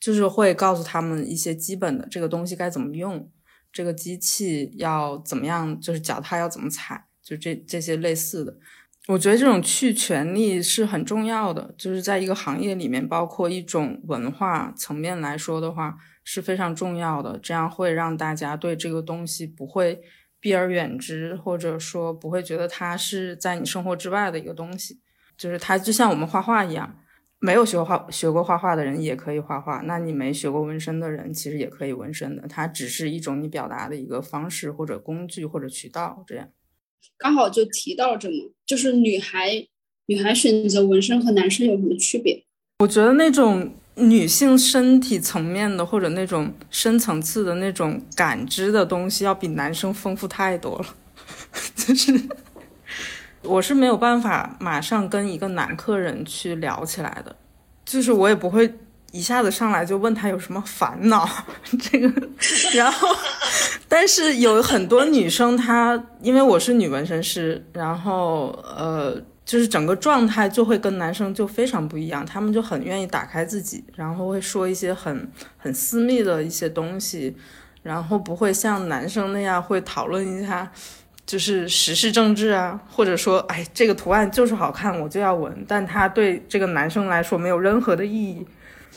[0.00, 3.28] 就是会告诉他们一些基本的这个东西该怎么用，
[3.72, 8.56] 这个机器要怎么样，就是脚踏要怎么踩，就这这些类似的。
[9.08, 17.38] 我觉得这种去权力是很重要的，就是在一个行业里面，包括一种文化层面来说的话是非常重要的。
[17.38, 20.00] 这样会让大家对这个东西不会
[20.40, 25.00] 避而远之，或者说不会觉得它是在你生活之外的一个东西。
[25.36, 26.98] 就是它就像我们画画一样，
[27.40, 32.46] 没有学过画学过画画的人也可以画画，那你没学过纹身的人其实也可以纹身的。
[32.48, 36.48] 它只是一种你表达的一个方式或者工具或者渠道这样。
[37.18, 39.66] 刚好就提到了这么，就是女孩
[40.06, 42.44] 女孩选择纹身和男生有什么区别？
[42.78, 50.86] 我觉得那种女性身体层面的或者那种深层次的那种感知的东西，要比男生丰富太多了。
[51.76, 52.12] 就是
[53.42, 57.36] 我是没有办法马上跟一个男客人去聊起来的，
[57.84, 58.72] 就是我也不会。
[59.12, 61.24] 一下子上来就问他有什么烦恼，
[61.80, 62.28] 这个，
[62.74, 63.06] 然后，
[63.86, 77.36] 但是有很多女生，她因为我是女纹身师，然后呃，就是整个状态就会跟男生就非常不一样，他们就很愿意打开自己，然后会说一些很很私密的一些东西，
[77.82, 80.72] 然后不会像男生那样会讨论一下，
[81.26, 88.46] 就是时事政治啊，或者说，哎，这个图案就是好看，我就要纹，但他对这个男生来说没有任何的意义。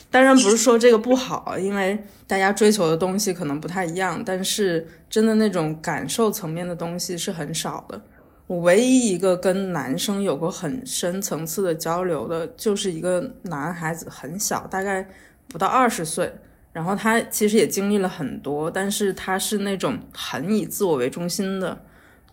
[0.09, 4.21] 当然不是说这个不好，因为大家追求的东西可能不太一样。
[4.25, 8.01] 但是真的那种感受层面的东西是很少的。
[8.47, 15.05] 我唯一一个跟男生有过很深层次的交流的，就是一个男孩子，很小，大概
[15.49, 16.33] 不到二十岁。
[16.71, 21.77] 然后他其实也经历了很多，但是他是那种很以自我为中心的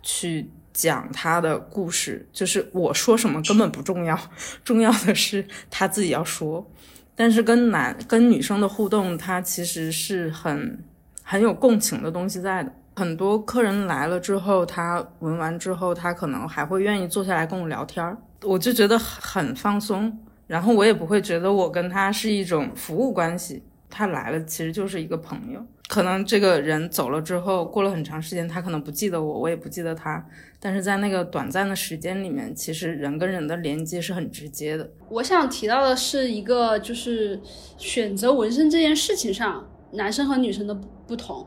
[0.02, 4.18] 去讲他的故事，就是我说什么根本不重要，
[4.62, 6.70] 重要的是他自己要说。
[7.16, 10.78] 但是跟男跟女生的互动，他其实是很
[11.22, 12.72] 很有共情的东西在的。
[12.96, 20.16] 很多客人来了之后，他闻完之后，他可能还会愿意坐下来跟我聊天儿，我就觉得很放松。
[20.46, 25.64] 然后我也不会觉得我跟他是一种服务关系，他来了其实就是一个朋友。
[25.88, 30.24] 可能这个人走了之后，过了很长时间，他可能不记得我，我也不记得他。
[30.60, 34.90] 但是在那个短暂的时间里面，其实人跟人的连接是很直接的。
[35.08, 37.40] 我想提到的是一个，就是
[37.76, 40.74] 选择纹身这件事情上，男生和女生的
[41.06, 41.46] 不同。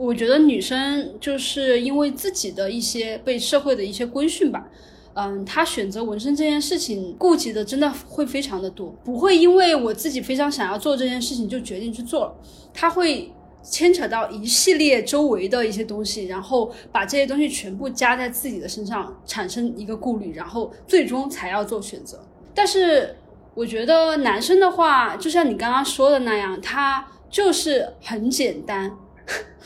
[0.00, 4.66] 我觉得女生就是因为自己的一些被社会的一些规训吧，
[5.12, 12.34] 嗯，她选择纹身这件事情，顾及的真的会非常的多，不会因为我自己非常想要做这件事情就决定去做了，
[12.72, 13.30] 他会。
[13.62, 22.18] 牵扯到一系列周围的一些东西，然后把这些东西全部加在自己的身上，产生一个顾虑，然后最终才要做选择。
[22.54, 23.14] 但是
[23.52, 28.90] 我觉得男生的话，就像你刚刚说的那样，他就是很简单，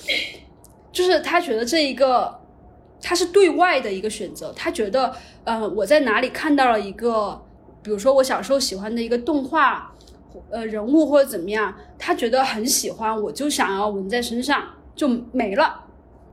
[0.93, 2.41] 就是他觉得这一个
[3.01, 7.43] 他是对外的一个选择，他觉得，呃，我在哪里看到了一个，
[7.83, 9.91] 比如说我小时候喜欢的一个动画。
[10.51, 14.65] 呃，人物或者怎么样，他觉得很喜欢，我就想要纹在身上，
[14.97, 15.85] 就没了。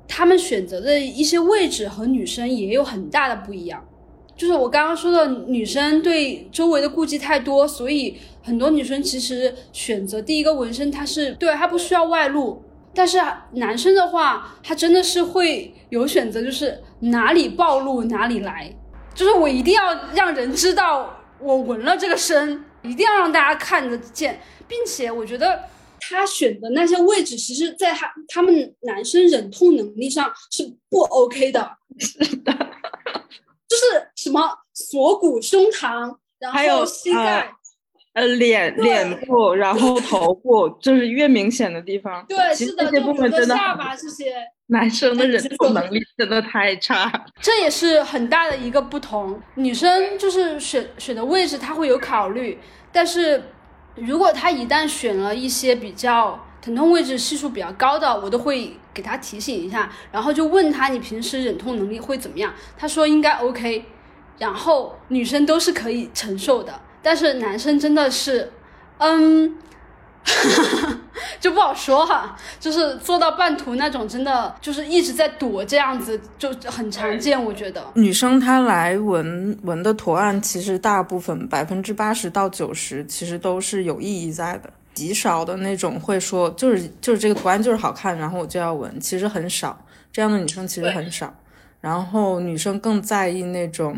[0.07, 3.87] 他们选择的一些位置和女生也有很大的不一样，
[4.35, 12.63] 就是我刚刚说的，女生对周围的顾忌太多，所以很多女生其实选择第一个纹身，她是对她不需要外露。
[12.93, 13.21] 但是
[13.53, 18.73] 男生的话，他真的是会有选择，就是哪里暴露哪里来，
[19.15, 25.57] 就是我一定要让人知道我纹了这个身，一定要让大家看得见，并且我觉得
[25.99, 32.51] 他选的那些位置，其实在他他们男生忍痛能力上是不 OK 的，是的，
[33.69, 34.41] 就是什么
[34.73, 37.53] 锁骨、胸膛，然后膝盖。
[38.13, 42.25] 呃，脸、脸部，然后头部，就是越明显的地方。
[42.27, 44.33] 对，是的，这些部分真的下巴这些，
[44.67, 47.09] 男生的忍受能力真的太差。
[47.39, 49.41] 这也是很大的一个不同。
[49.55, 52.59] 女生就是选选的位置，她会有考虑，
[52.91, 53.41] 但是
[53.95, 62.53] 如果她一旦选了一些比较疼痛位置系数比较高的，我都会给她提醒一下，然后就问她你平时忍痛能力会怎么样？
[62.75, 63.85] 她说应该 OK，
[64.37, 66.77] 然后女生都是可以承受的。
[67.01, 68.51] 但是男生真的是，
[68.99, 69.57] 嗯，
[71.39, 72.37] 就不好说哈。
[72.59, 77.43] 就是做到半途那种，真的就是一直在躲这样子，就很常见。
[77.43, 84.69] 我觉得女生她来纹纹的图案，其实大部分百分之八十到九十，其实都是有意义在的。
[84.93, 89.83] 极少的那种会说，就是就是这个图案就是好看，然后我就要纹，其实很少。
[90.11, 91.33] 这样的女生其实很少。
[91.79, 93.97] 然后女生更在意那种。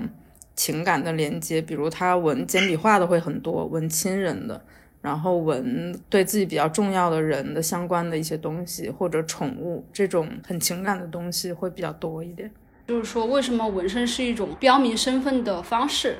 [0.56, 4.64] 情感的连接，比如他纹简笔画的会很多，纹亲人的，
[5.02, 12.52] 然后纹对自己比较重要的人的相关的一些东西，或者宠物这种很情感的东西会比较多一点。
[12.88, 16.18] 就是说，为什么纹身是一种标明身份的方式？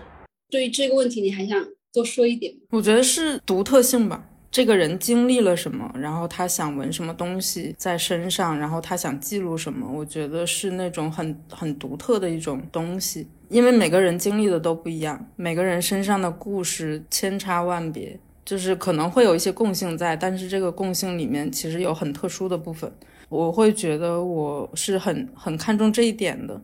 [0.50, 1.62] 对于这个问题，你还想
[1.92, 2.60] 多说一点吗？
[2.72, 4.30] 我觉得是独特性吧。
[4.50, 13.28] 这个人经历了什么，然后他想纹什么东西在身上，然后他想记录什么，我觉得是那种很很独特的一种东西。
[13.54, 22.92] 因为每个人经历的都不一样，每个人身上的故事千差万别，就是可能会有一些共性在，但是这个共性里面其实有很特殊的部分。
[23.30, 26.60] 我会觉得我是很很看重这一点的。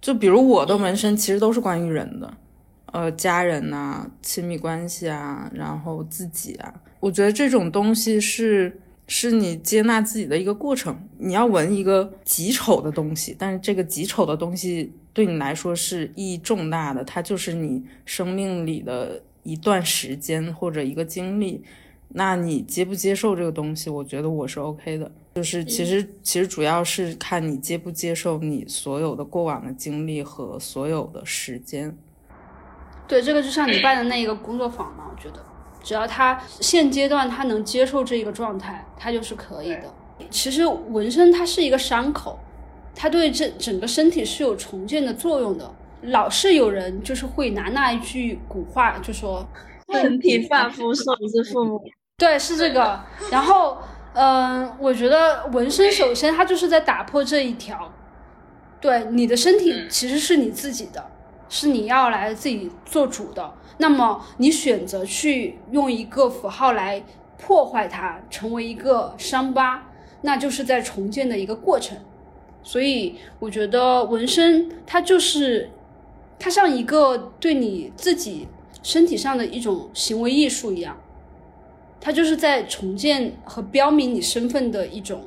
[0.00, 2.32] 就比如我的纹身其实都是关于人的，
[2.92, 6.72] 呃，家人呐，亲密关系啊，然后自己啊。
[7.00, 8.80] 我觉得这种东西是
[9.12, 10.96] 是你接纳自己的一个过程。
[11.18, 21.60] 你要闻一个极丑的东西，但是这个极丑的东西对你来说是意义重大的，它就是你生命里的一段时间或者一个经历。
[22.10, 23.90] 那你接不接受这个东西？
[23.90, 25.10] 我觉得我是 OK 的。
[25.34, 31.98] 就是其实其实主要是看你接不接受你所有的过往的经历和所有的时间。
[33.08, 35.44] 对，这个就像你办的那一个工作坊嘛，我觉得。
[35.82, 39.84] 只要他现阶段他能接受这个状态，他就是可以的。
[40.30, 42.38] 其实纹身它是一个伤口，
[42.94, 45.70] 它对这整个身体是有重建的作用的。
[46.02, 49.46] 老是有人就是会拿那一句古话就说
[49.92, 51.82] “身体发肤受之父母
[52.16, 53.00] ”，对，是这个。
[53.30, 53.78] 然后，
[54.14, 57.92] 嗯，我觉得纹身首先它就是在打破这一条，
[58.80, 61.04] 对你的身体其实是你自己的，
[61.50, 63.52] 是你要来自己做主的。
[63.76, 67.02] 那么你选择去用一个符号来
[67.36, 69.86] 破坏它，成为一个伤疤，
[70.22, 71.98] 那就是在重建的一个过程。
[72.62, 75.70] 所以我觉得纹身它就是，
[76.38, 78.46] 它像一个对你自己
[78.82, 80.96] 身体上的一种行为艺术一样，
[82.00, 85.26] 它就是在重建和标明你身份的一种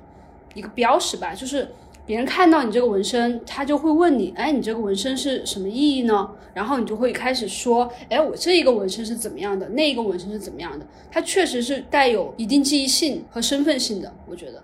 [0.53, 1.73] 一个标识吧，就是。
[2.05, 14.63] 别人看到你这个纹身，他就会问你：“哎，你这个纹身是什么意义呢？”然后你就会开始说：“哎，我这一个纹身是怎么样的，那一个纹身是怎么样的？”它确实是带有一定记忆性和身份性的，我觉得。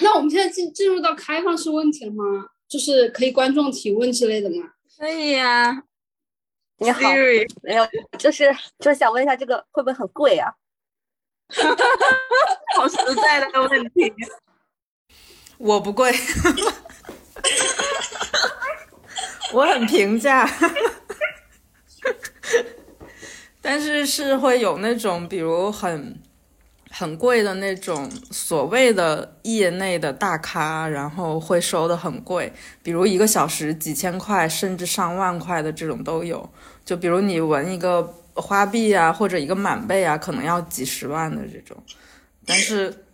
[0.00, 2.24] 那我们现在进进入到开放式问题了吗？
[2.68, 4.72] 就是可以观众提问之类的吗？
[4.96, 5.82] 可以呀。
[6.78, 7.00] 你好，
[7.62, 7.86] 没有，
[8.16, 10.50] 就是就是想问一下，这个会不会很贵啊？
[12.76, 14.12] 好实在的问题。
[15.62, 16.10] 我不贵，
[19.52, 20.50] 我很平价，
[23.60, 26.18] 但是是会有那种，比如很
[26.90, 32.50] 很贵的那种所谓的业内的大咖，然后会收的很贵，
[32.82, 36.48] 比如一个小时几千块，甚至上万块的这种都有。
[36.86, 38.02] 就比如你纹一个
[38.32, 41.76] 花臂啊，或者一个满背啊，可能要几十万的这种，
[42.46, 43.04] 但是。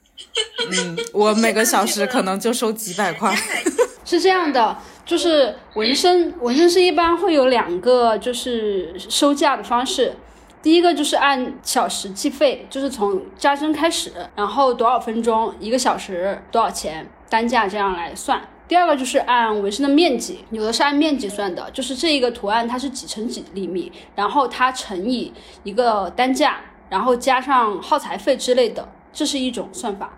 [0.71, 3.35] 嗯，我每个小时可能就收几百块。
[4.05, 10.15] 是这样的，就是纹身，纹身师一般会有两个就是收价的方式。
[10.63, 18.41] 第一个就是按小时计费，就是从扎针开始，然后多少分钟，一个小时多少钱，单价这样来算。
[18.67, 30.13] 第二个就是按纹身的面积，有的是按面积算的，就是这一个图案它是几乘几厘米，然后它乘以一个单价，然后加上耗材费之类的，这是一种算法。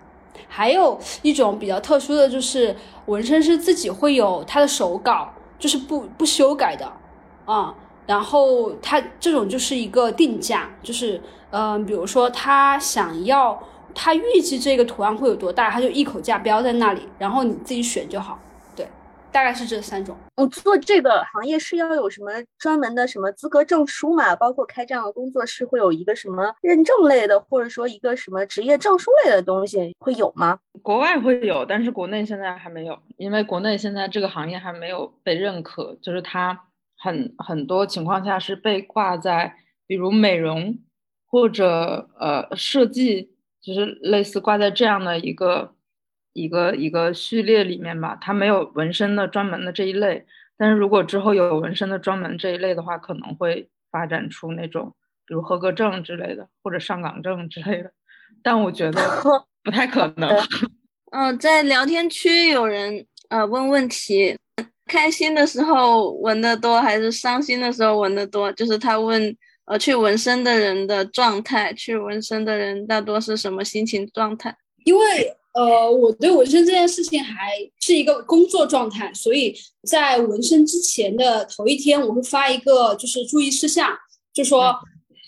[0.47, 2.75] 还有一种比较特殊的就是
[3.05, 6.91] 纹身师自己会有他的手稿，就是不不修改的
[7.45, 7.73] 啊。
[8.05, 11.21] 然后他这种就是一个定价，就是
[11.51, 13.57] 嗯，比如说他想要。
[13.95, 18.37] 他预计这个图案会有多大，他就一口价标在那里，然后你自己选就好。
[19.29, 20.15] 对，大概是这三种。
[20.35, 24.35] 我做这个行业是要有什么专门的什么资格证书嘛？
[24.35, 30.59] 包括开这样的工作室会有一个什么认证类的，或者说一个什么职业证书类的东西会有吗？
[30.81, 36.59] 国外会有，但是国内现在还没有，因为国内现在这个行业还没有被认可，就是它
[36.97, 39.53] 很很多情况下是被挂在
[39.87, 40.77] 比如美容
[41.27, 43.35] 或者呃设计。
[43.61, 45.75] 就是类似挂在这样的一个
[46.33, 50.25] 一个一个序列里面吧，它没有纹身的专门的这一类。
[50.57, 57.91] 但是如果之后有纹身的专门这一类的话，可能会发展出那种，比如合格证之类的，或者上岗证之类的。
[58.43, 59.01] 但我觉得
[59.63, 60.29] 不太可能。
[61.11, 64.37] 嗯，在聊天区有人呃问问题，
[64.85, 68.51] 开心的时候纹的多还是伤心的时候纹的多？
[68.53, 69.35] 就是他问。
[69.65, 74.51] 呃，去纹身的人的状态，去纹身的人大多是什么心情状态？
[74.83, 79.55] 因为呃，我对纹身这件事情还是一个工作状态，所以
[79.87, 83.97] 在纹身之前的头一天，我会发一个就是注意事项，
[84.33, 84.75] 就说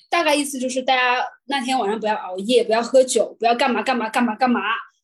[0.09, 4.61] 大概意思就是大家那天晚上不要熬夜，不要喝酒，不要干嘛干嘛干嘛干嘛，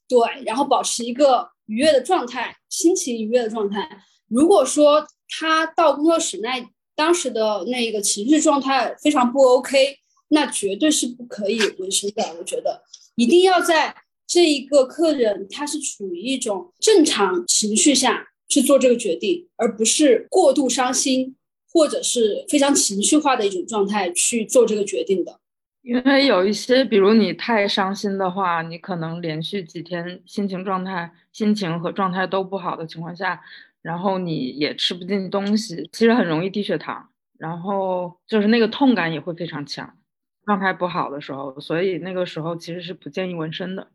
[0.07, 3.89] 对，然后保持一个愉悦的状态，心情愉悦的状态。
[4.27, 5.05] 如果说
[5.39, 6.65] 他到工作室那。
[6.97, 9.99] 当时的那个情绪状态非常不 OK，
[10.29, 12.23] 那绝对是不可以纹身的。
[12.39, 12.81] 我觉得
[13.13, 13.95] 一定要在
[14.37, 21.35] 这一个客人他是处于一种正常情绪下去做这个决定，而不是过度伤心
[21.73, 25.39] 或者是非常情绪化的一种状态去做这个决定的。
[25.81, 33.41] 因为有一些，比如你太伤心的话，你可能连续几天心情状态、心情和状态都不好的情况下。
[33.81, 37.09] 然后你也吃不进东西，其实很容易低血糖，
[37.39, 39.97] 然后就是那个痛感也会非常强，
[40.45, 43.87] 状态不好的时候，所以那个时候其实是不建议纹身的。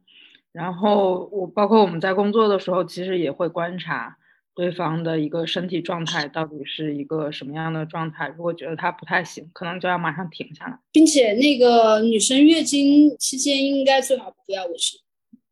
[0.53, 4.19] 然后我包括我们在工作的时候，其实也会观察
[4.55, 10.79] 对方的一个身体状态到底是一个什么样的状态，如果觉得他不太行，可能就要马上停下来。
[10.93, 15.01] 并且那个女生月经期间应该最好不要纹身，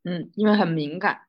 [0.04, 1.22] 嗯，因为很敏感。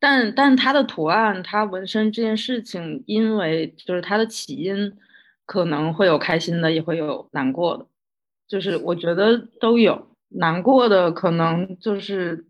[0.00, 4.92] 但但它的图案，它纹身这件事情，因为就是它的起因，
[5.44, 7.86] 可能会有开心的，也会有难过的，
[8.46, 10.06] 就是我觉得都有。
[10.30, 12.44] 难过的可能就是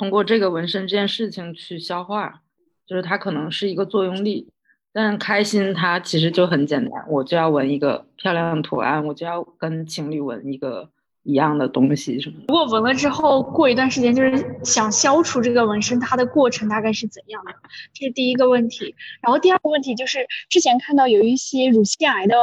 [0.00, 2.40] 通过这个纹身这件事情去消化，
[2.86, 4.48] 就是它可能是一个作用力。
[4.94, 10.88] 但开心它其实就很简单，我就要纹一个漂亮的图案，我就要跟情侣纹一个。
[11.22, 12.36] 一样的东西什么？
[12.48, 17.52] 如果纹了之后，过一段时间就是想消除这个纹身，它的过程大概是怎样的？
[17.92, 18.94] 这是第一个问题。
[19.20, 22.34] 然后第二个问题就是，之前看到有一些乳腺癌的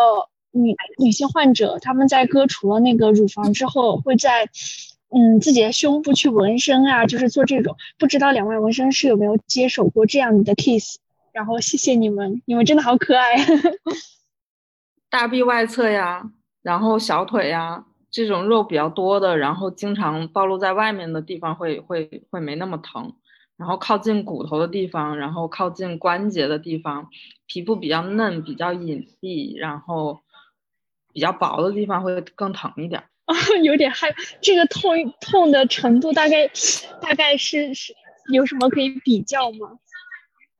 [0.51, 4.47] 女女性患者，他们在割除了那个乳房之后，会在
[5.09, 7.75] 嗯自己的胸部去纹身啊，就是做这种。
[7.97, 10.95] 不知道两位纹身师有没有接手过这样的 case？
[11.31, 13.35] 然后谢谢你们，你们真的好可爱。
[15.09, 16.31] 大臂外侧呀，
[16.61, 17.85] 然后小腿呀。
[18.09, 23.13] 这种肉比较多的，然后经常暴露在外面的地方会会会没那么疼，
[23.57, 27.09] 然后靠近骨头的地方，然后靠近关节的地方，
[27.45, 30.21] 皮肤比较嫩、比较隐蔽，然后
[31.11, 33.03] 比较薄的地方会更疼一点。
[33.27, 36.49] 啊， 有点害，这个痛痛的程度大概
[37.01, 37.93] 大概是是
[38.33, 39.77] 有什么可以比较吗？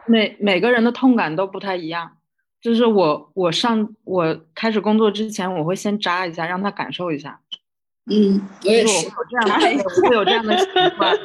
[0.05, 2.13] 每每个人的痛感都不太一样。
[2.59, 7.39] 就是我，我上我开始工作之前，我会先扎一下，让他感受一下。
[8.09, 9.07] 嗯，我也是。
[9.07, 10.65] 我这样会有这样的习
[10.97, 11.15] 惯，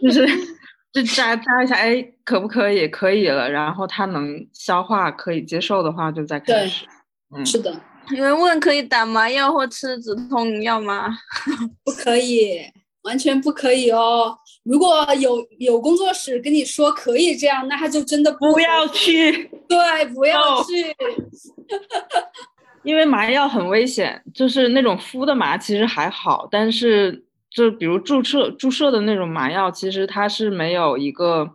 [0.00, 0.26] 就是
[0.92, 2.86] 就扎扎一下，哎，可不可以？
[2.86, 6.86] 可以了，然后他能消化，可以接受的话，就再开始。
[7.34, 7.74] 嗯，是的。
[8.10, 11.08] 有人问可以打麻药或吃止痛药吗？
[11.84, 12.60] 不可以，
[13.02, 14.36] 完全不可以哦。
[14.64, 19.50] 如果有有工作室跟你说可以这样，那他就真的不要去。
[19.68, 20.94] 对，不要去，
[22.84, 24.22] 因为麻药很危险。
[24.34, 31.50] 就是那种敷的麻其实还好，但是就比如注射注射的那种麻药，其实它是没有一个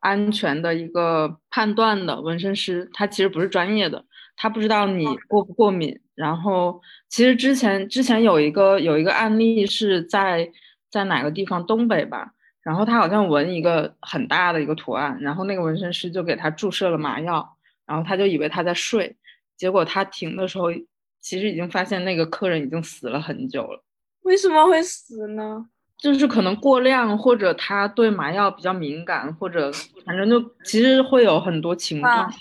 [0.00, 2.20] 安全的一个判断的。
[2.20, 4.04] 纹身师他其实不是专业的，
[4.36, 6.00] 他不知道你过不过敏。
[6.14, 10.50] 然后其实之前之前有一个有一个案例是在
[10.90, 12.30] 在哪个地方东北吧。
[12.62, 17.46] 然后他好像纹一个很大的一个图案，然后那个纹身师就给他注射了麻药，
[17.84, 19.14] 然后他就以为他在睡，
[19.54, 20.72] 结果他停的时候，
[21.20, 23.84] 其实已经发现那个客人已经死了很久了。
[24.22, 25.66] 为什么会死呢？
[25.98, 29.70] 就是可能过量，或者他对麻药比较敏感，或者
[30.06, 32.32] 反正就其实会有很多情况。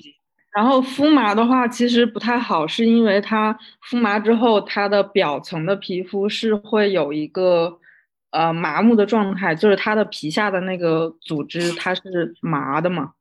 [0.55, 7.79] 然后敷麻的话，其实不太好，是因为它敷麻之后，它的表层的皮肤是会有一个
[8.29, 13.13] 呃麻木的状态，就是它的皮下的那个组织它是麻的嘛，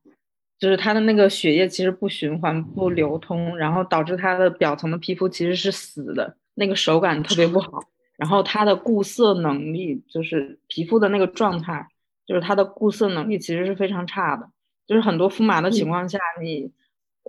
[0.59, 7.83] 就是它的那个血液其实不循环不流通，然后导致它的表层的皮肤其实是死的，那个手感特别不好。
[8.19, 11.89] 然后它的固色能力，就是皮肤的那个状态，
[12.27, 14.51] 就是它的固色能力其实是非常差的，
[14.87, 16.71] 就是很多敷麻的情况下你。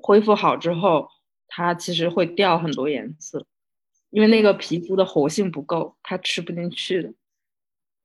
[0.03, 1.07] 恢复好之后，
[1.47, 3.45] 它其实会掉很多颜色，
[4.09, 7.13] 因为那个皮肤的活性不够，它吃不进去的。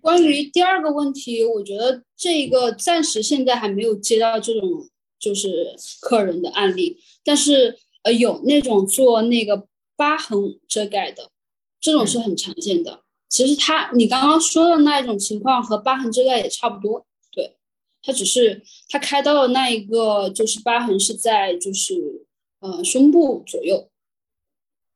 [0.01, 4.89] 关于第二个问题，我觉得这个暂时现在还没有接到这种
[5.19, 10.39] 就是客人的案例，但是呃有那种做那个疤痕
[10.69, 11.29] 遮盖的，
[11.81, 13.03] 这种是很常见的。
[13.29, 17.05] 其实它你刚刚说的那一种情况和疤痕遮盖也差不多。
[18.09, 21.93] 他只是他开刀的那一个，就是疤痕是在就是
[22.61, 23.91] 呃胸部左右。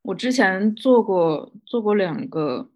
[0.01, 2.71] 我之前做过做过两个，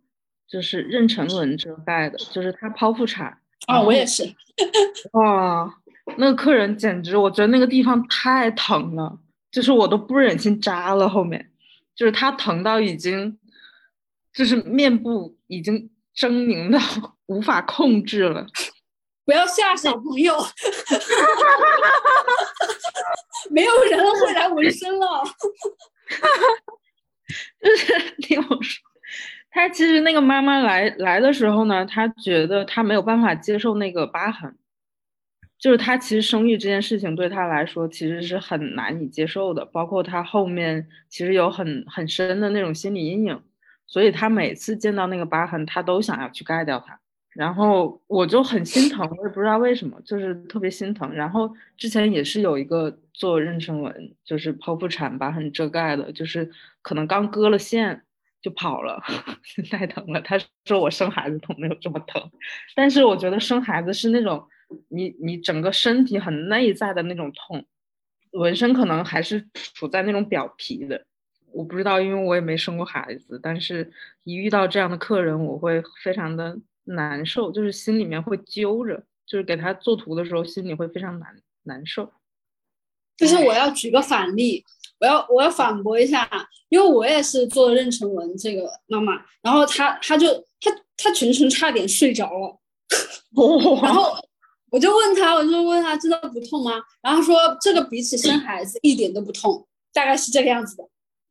[0.47, 3.39] 就是妊娠纹遮盖的，就是他剖腹产。
[3.67, 4.31] 啊，我也是。
[5.13, 5.75] 哇，
[6.19, 9.19] 那个客人简直，我觉得那个地方太疼了，
[9.51, 11.09] 就是我都不忍心扎了。
[11.09, 11.51] 后面
[11.95, 13.39] 就是他疼到已经，
[14.35, 18.47] 就是面部已经狰狞到无法控制了。
[19.27, 20.35] 不要吓小朋友，
[23.51, 25.23] 没有人会来纹身了。
[27.61, 28.85] 就是听我说，
[29.51, 34.57] 他其实那个妈妈来来的时候呢，她觉得她没有办法接受那个疤痕，
[35.59, 43.43] 就是她其实生育这件事情对她来说其实是很难以接受的，包括她后面其实有很很深的那种心理阴影，
[43.89, 47.01] 所以她每次见到那个疤痕，她都想要去盖掉它。
[47.37, 51.13] 然后我就很心疼，我也不知道为什么，就是特别心疼。
[51.13, 58.03] 然后之前也是有一个做妊娠纹，就是剖腹产把很遮盖的，就是可能刚割了线
[58.41, 59.03] 就跑了，
[59.71, 60.21] 太疼了。
[60.23, 62.31] 他说我生孩子都没有这么疼，
[62.75, 64.43] 但是我觉得生孩子是那种
[64.89, 67.67] 你你整个身体很内在的那种痛，
[68.33, 71.05] 纹身可能还是处在那种表皮的。
[71.53, 73.93] 我不知道，因为我也没生过孩子，但是
[74.25, 76.59] 一遇到这样的客人，我会非常的。
[76.87, 81.29] 难受，就是心里面会揪着，就是给他做图的时候，心里会非常难
[81.65, 82.13] 难受。
[83.17, 84.63] 就是我要举个反例，
[85.01, 86.29] 我要我要反驳一下，
[86.69, 90.29] 因为我也是做妊娠纹这个妈妈，然后她她就
[90.61, 92.59] 她她全程差点睡着了，
[93.83, 94.13] 然后
[94.71, 96.73] 我就问她，我就问她真的不痛吗？
[97.01, 100.85] 然后说这个比起生孩子一点都不痛，大概是这个样子的。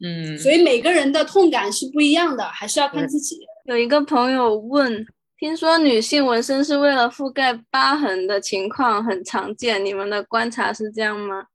[0.03, 3.39] 嗯，所以每个人的痛感是不一样的，还是要看自己。
[3.65, 5.05] 有一个朋友问。
[5.37, 11.47] 听说女性纹身是为了覆盖疤痕的情况很常见，你们的观察是这样吗？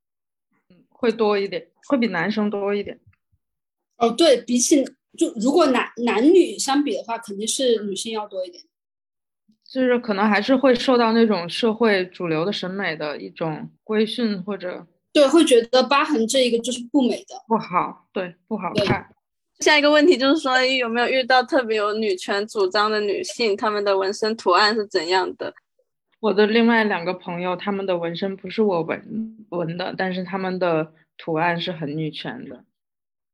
[0.69, 3.01] 嗯，会多一点，会比男生多一点。
[3.97, 4.85] 哦，对比起
[5.17, 8.63] 就如果男男女相比的话，肯定是女性要多一点。
[9.65, 19.09] 就是可能还是会受到那种社会主流的审美的一种规训，或者对会觉得疤痕这一个就是不美的，不好，对不好看。
[19.61, 23.55] 下一个问题就是说，有没有遇到特别有女权主张的女性？
[23.55, 25.53] 她们的纹身图案是怎样的？
[26.19, 32.65] 我的另外两个朋友，他们的纹身不是我纹纹的，但是他们的图案是很女权的。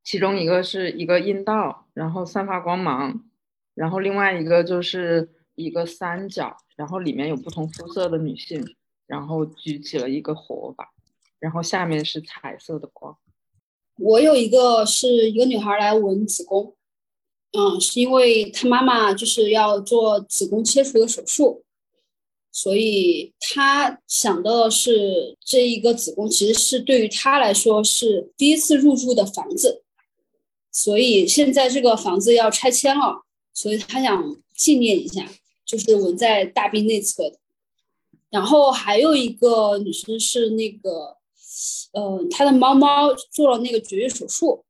[0.02, 3.24] 其中一个是一个阴道，然后散发光芒，
[3.74, 8.64] 然后另外一个就是一个三角，然后里面有不同肤色的女性，
[9.06, 10.88] 然后举起了一个火把，
[11.38, 13.16] 然后下面是彩色的光。
[13.98, 16.74] 我有一个是一个女孩来纹子宫，
[17.52, 21.64] 嗯，是因为她妈妈就是要做子宫切除的手术，
[22.52, 29.82] 所以她想到的是这一个子宫其实是对于她来说是第一次入住的房子，
[30.70, 33.24] 所以现在这个房子要拆迁了，
[33.54, 35.26] 所以她想纪念一下，
[35.64, 37.38] 就是纹在大臂内侧的。
[38.28, 41.15] 然后还有一个女生是那个。
[41.92, 44.64] 呃，他的猫猫做了那个绝育手术，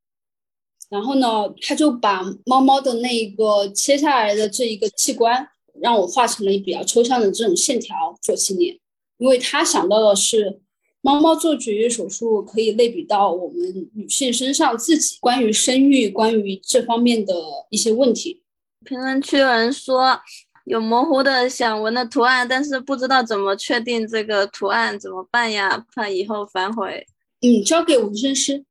[0.88, 5.48] 然后呢，他就把猫猫的那个切下来的这一个器官，
[5.80, 8.78] 让我画成了一比较抽象的这种线条做纪念，
[9.18, 10.60] 因为他想到的是，
[11.00, 17.34] 猫猫做绝育手术可以类比到我们女性身上自己关于生育、关于这方面的
[17.70, 18.42] 一些问题。
[18.84, 20.20] 评论区有人说，
[20.66, 25.86] 有模糊的想纹的图案，但是不知道怎么确定这个图案怎么办呀？
[25.94, 27.06] 怕以后反悔。
[27.40, 28.64] 嗯，交给纹身师，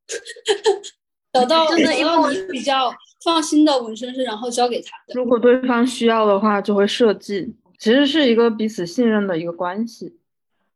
[1.31, 2.93] 找到就是一个你比较
[3.23, 5.13] 放心的纹身师，然后交给他的。
[5.13, 7.55] 如果对方需要的话，就会设计。
[7.79, 10.17] 其实是一个彼此信任的一个关系。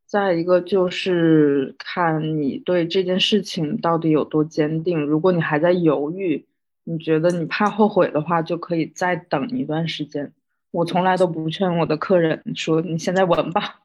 [0.06, 5.06] 再一个就是看你对这件事情到底有多坚定。
[5.06, 6.48] 如果你还在犹豫，
[6.86, 10.32] 你觉得你怕后悔的话，就可以再等一段时间。
[10.72, 13.82] 我从来都不劝我的客人说你现在纹吧。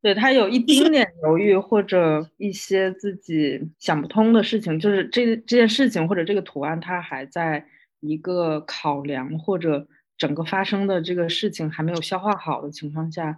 [0.00, 7.66] 对他有一丁点犹豫或者一些自己想不通的事情，就是这这件事情或者这个图案，它还在
[7.98, 13.36] 一个考量或者整个发生的这个事情还没有消化好的情况下，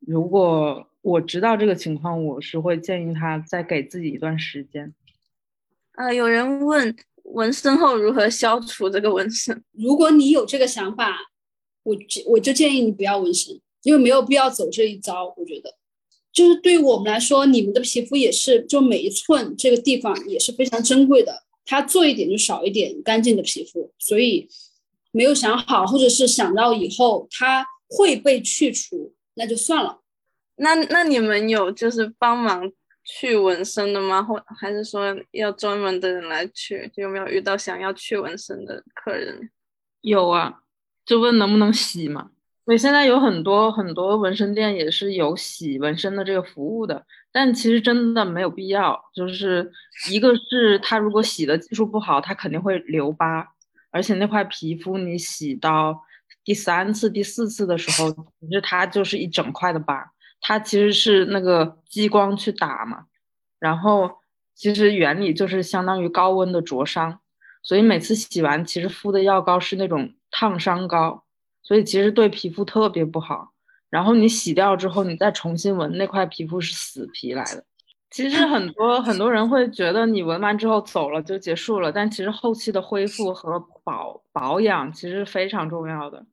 [0.00, 4.94] 如果我知道这个情况，我是会建议他再给自己一段时间。
[5.96, 9.62] 呃，有人问纹身后如何消除这个纹身？
[9.72, 11.18] 如果你有这个想法，
[11.82, 15.34] 我我就建议你不要纹身，因为没有必要走这一招。
[15.36, 15.74] 我觉得，
[16.32, 24.48] 就是对于我们来说，你们的皮肤也是，就每一寸这个地方也是非常珍贵的，它做一点就少一点干净的皮肤，所以
[25.10, 30.00] 没有想好，或者是想到以后它会被去除，那就算了。
[30.56, 32.70] 那那你们有就是帮忙
[33.04, 34.22] 去纹身的吗？
[34.22, 36.90] 或还是说要专门的人来去？
[36.96, 39.50] 有没有遇到想要去纹身的客人？
[40.02, 40.61] 有啊，
[41.04, 42.30] 就问能不能洗嘛。
[42.64, 48.98] 所以现在有很多很多纹身店也是有洗纹身的这个服务的，但其实真的没有必要。
[49.12, 49.72] 就是
[50.10, 53.48] 一个是他如果洗的技术不好，他肯定会留疤，
[53.90, 56.02] 而且那块皮肤你洗到
[56.44, 60.12] 第三次、第四次的时候，其实它就是一整块的疤。
[60.40, 63.06] 它其实是那个激光去打嘛，
[63.58, 64.18] 然后
[64.54, 67.18] 其实原理就是相当于高温的灼伤，
[67.62, 71.24] 所以每次洗完其实敷的药膏是那种烫伤膏，
[71.62, 73.52] 所以其实对皮肤特别不好。
[73.88, 77.64] 然后你洗掉之后，你再重新纹那块皮肤是死皮来的。
[78.10, 86.26] 其实很多很多人会觉得你纹完之后走了就结束了，但其实后期的恢复和保保养其实非常重要的，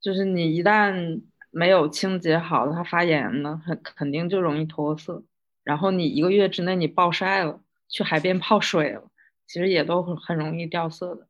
[0.00, 1.20] 就是你一旦。
[1.52, 5.22] 没有清洁好，它发炎了，很肯定就容易脱色。
[5.64, 9.04] 然后你一个月之内你暴晒了，去海边泡水了，
[9.46, 11.26] 其实也都很很容易掉色的。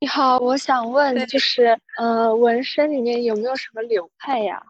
[0.00, 4.66] 你好，我想问，就是呃，纹身里面有没有什么流派呀？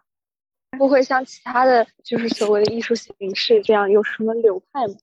[0.77, 4.95] 不会像其他的就是所谓的艺术形式这样有什么流派吗？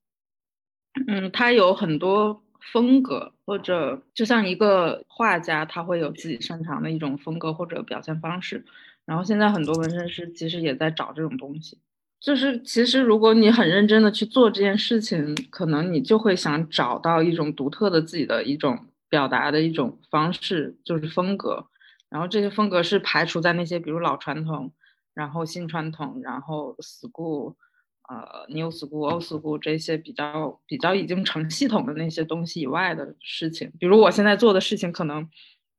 [1.07, 8.65] 嗯，它有很多风格，或者就像一个画家，他会有自己擅长的一种风格或者表现方式。
[9.05, 11.79] 然后现在很多纹身师其实也在找这种东西，
[12.23, 21.67] 就是其实如果你很认真的去做这件事情，可能你就会想找到一种独特的自己的一种表达的一种方式，就是风格。
[22.09, 24.73] 然后这些风格是排除在那些比如老传统，
[25.15, 27.57] 然后新传统，然后 school，
[28.09, 33.73] 呃 new school old school 这些比较比较已经成系统的那些东西以外的事情。
[33.81, 35.29] 比如我现在做的事情，可能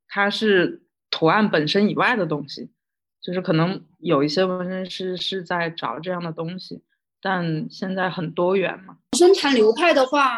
[0.10, 2.70] 它是图案本身以外的东西。
[3.22, 6.82] 就是可能有一些纹身师是在找这样的东西，
[7.22, 8.98] 但现在很多元嘛。
[9.14, 10.38] 纹身谈流派的话，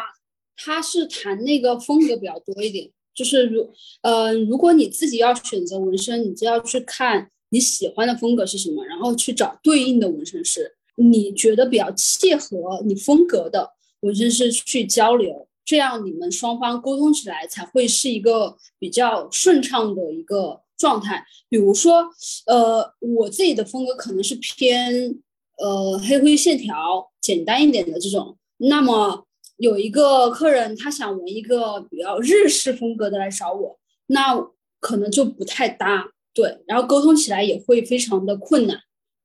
[0.56, 2.88] 他是谈那个风格比较多一点。
[3.12, 20.60] 就是如呃，如果你自己要选择纹身，你就要去看你喜欢的风格是什么，然后去找对应的纹身师，你觉得比较契合你风格的纹身师去交流，这样你们双方沟通起来才会是一个比较顺畅的一个。
[20.78, 22.06] 状态，比如说，
[22.46, 25.18] 呃，我自己的风格可能是偏
[25.58, 28.36] 呃黑灰线条、简单一点的这种。
[28.58, 34.38] 那么有一个客人他想纹一个比较日式风格的来找我，那
[34.80, 38.78] 可能就不太搭，对，然后沟通起来也会非常的困难，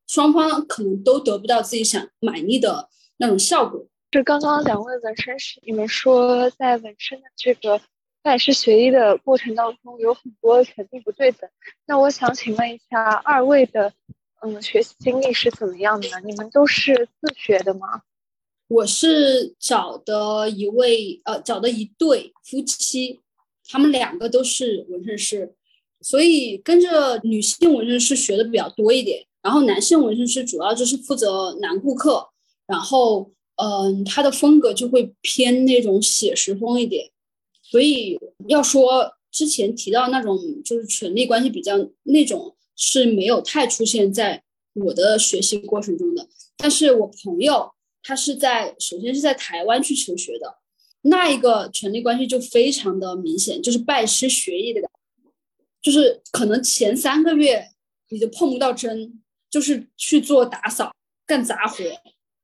[0.08, 2.88] 双方可能都得不到自己想满意的
[3.18, 3.86] 那种效果。
[4.10, 7.82] 就刚刚两位纹身师，你们说在纹身的这个。
[8.24, 11.50] 拜师学艺的过程当中，有很多肯定不对等。
[11.88, 13.92] 那我想请问一下，二位的
[14.42, 16.18] 嗯学习经历是怎么样的呢？
[16.24, 18.04] 你们都是自学的吗？
[18.68, 23.20] 我是找的一位呃，找的一对夫妻，
[23.68, 25.56] 他们两个都是纹身师，
[26.00, 29.26] 所以跟着女性纹身师学的比较多一点。
[29.42, 32.30] 然后男性纹身师主要就是负责男顾客，
[32.68, 37.10] 然后嗯，他的风格就会偏那种写实风一点。
[37.72, 38.20] 所以
[38.50, 44.44] 要说之前提到那种就是权力关系比较那种是没有太出现在
[44.74, 47.72] 我的学习过程中的，但是我朋友
[48.04, 50.58] 他是在首先是在台湾去求学的，
[51.04, 54.82] 那一个权力关系就非常的明显，就是拜师学艺的，
[55.82, 57.70] 就是可能前三个月
[58.10, 60.94] 你就碰不到针，就是去做打扫、
[61.26, 61.86] 干杂活。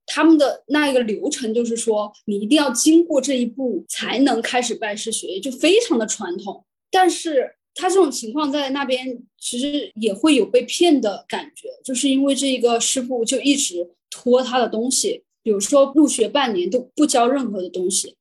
[0.07, 6.65] 他们的那一个流程就是说，你一定要经过这一步才能开始拜师学艺，就非常的传统。
[6.89, 18.15] 但是他这种情况在那边其实也会有被骗的感觉，就是因为这一个师傅就一直拖他的东西，比如说入学半年都不教任何的东西，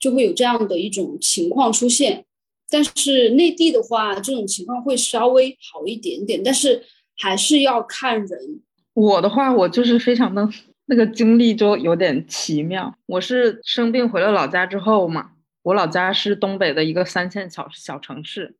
[0.00, 2.24] 就会有这样的一种情况出现。
[2.68, 6.82] 但是内地的话，这种情况会稍微好一点点，但是
[7.16, 8.62] 还是要看人。
[8.94, 10.48] 我的话，我就是非常的
[10.90, 12.92] 那个经历就有点奇妙。
[13.06, 15.30] 我是生病回了老家之后嘛，
[15.62, 18.56] 我老家是东北的一个三线小小城市，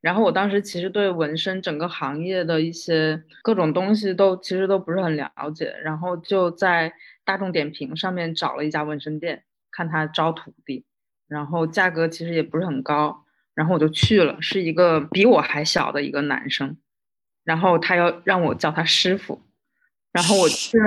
[0.00, 6.92] 然后我当时其实对纹身整个行业的一些各种东西都其实都不是很了解，然后就在
[7.24, 10.84] 大众点评上面找了一家纹身店，看他招徒弟，
[11.26, 13.24] 然后价格其实也不是很高。
[13.56, 16.76] 然后我就去了，是一个比我还小的一个男生，
[17.42, 19.42] 然后他要让我叫他师傅，
[20.12, 20.78] 然后我 去，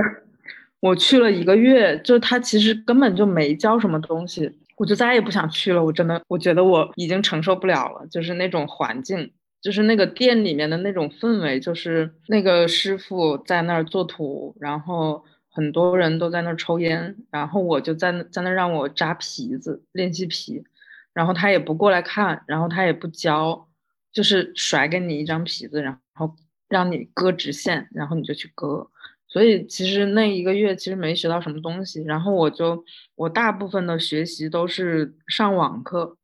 [0.86, 5.84] 我去了一个月，就他其实根本就没教什么东西，我就再也不想去了。
[5.84, 9.32] 我真的，我觉得我已经承受不了了，就是那种环境，
[9.64, 20.64] 就是那个店里面的那种氛围，就是那个师傅在那儿做图，然后很多人都在那儿抽烟，然后我就在在那儿让我扎皮子练习皮。
[21.16, 23.68] 然后他也不过来看，然后他也不教，
[24.14, 26.36] 就是甩给你一张皮子，然后
[26.70, 28.88] 让你割直线，然后你就去割。
[29.36, 32.02] 所以其实那一个月其实没学到什么东西。
[32.04, 32.82] 然后我就
[33.16, 36.16] 我大部分的学习都是上网课，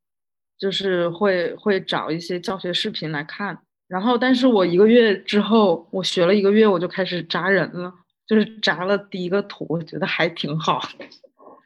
[0.58, 3.60] 就是会会找一些教学视频来看。
[3.90, 7.94] 然后但是我一个月之后，我学了一个月，我就开始扎人了，
[8.26, 10.80] 就是扎了第一个图，我觉得还挺好。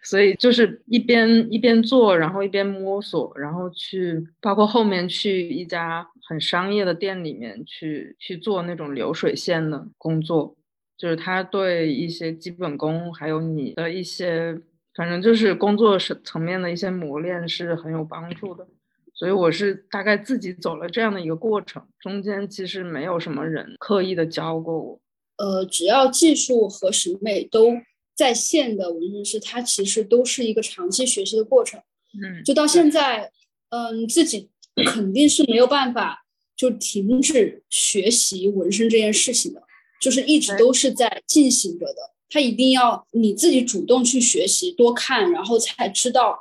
[0.01, 10.55] 所以就是一边一边做，然后一边摸索，然后去包括后面去一家很商业的店里面去去做那种流水线的工作，
[10.97, 14.59] 就是他对一些基本功，还有你的一些，
[14.95, 18.67] 反正就是工作层层面的一些磨练是很有帮助的。
[19.13, 24.99] 所以我是大概自己走了这样的一个过程，中间其实没有什么人刻意的教过我。
[25.37, 27.73] 呃，只要技术和审美都。
[28.17, 31.77] 在线的纹身师，他其实都是一个长期学习的过程。
[32.13, 33.29] 嗯，就到现在，
[33.71, 34.49] 嗯，自己
[34.85, 36.23] 肯定是没有办法
[36.55, 39.61] 就停止学习纹身这件事情的，
[39.99, 42.13] 就是一直都是在进行着的。
[42.29, 46.37] 它一定要你自己主动去学习，多看，然后才知道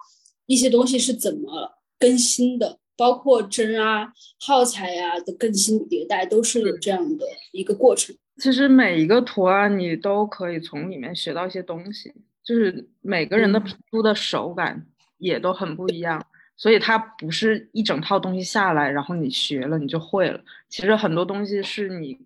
[0.46, 8.16] 一些东西是怎么更新的，包括针啊、耗材呀的更新迭代，都是有这样的一个过程。
[8.38, 14.84] 其实每一个图案你都可以从里面学到一些东西，就是每个人的皮肤的手感
[15.18, 16.20] 也都很不一样，
[16.56, 20.40] 所以它不是一整套东西下来，然后你学了你就会了。
[20.68, 22.18] 其实很多东西是你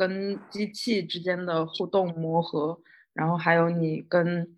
[0.00, 2.80] 跟机器之间的互动磨合，
[3.12, 4.48] 然后还有你跟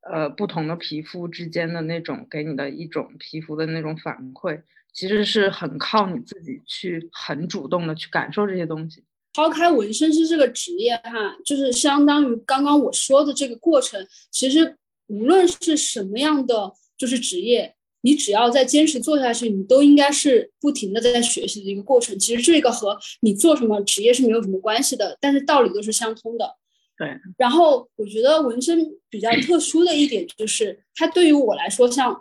[0.00, 4.60] 呃不同的皮肤之间的那种给你的一种皮肤的那种反馈，
[4.92, 9.04] 其实是很靠你自己去很主动的去感受这些东西。
[9.34, 14.04] 抛开纹身师这个职业哈，就是相当于刚刚我说的这个过程。
[14.32, 14.76] 其实
[15.06, 22.18] 无论是什么样的就是职业，你只要在坚持做下去，你都应该是不停的在学习的一个过程。
[22.18, 26.56] 其实这个和你做什么职业是没有什么关系的，但是道理都是相通的。
[26.96, 27.08] 对。
[27.36, 32.16] 然后我觉得纹身比较特殊的一点就是，它对于我来说像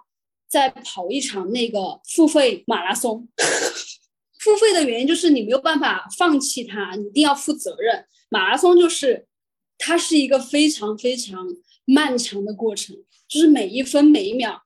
[0.49, 3.27] 在跑一场那个付费马拉松。
[4.39, 8.05] 付费的原因就是你没有办法放弃它，你一定要负责任。
[8.29, 9.25] 马拉松就是，
[9.77, 11.45] 它是一个非常非常
[11.85, 12.95] 漫长的过程，
[13.27, 14.61] 就是每一分每一秒，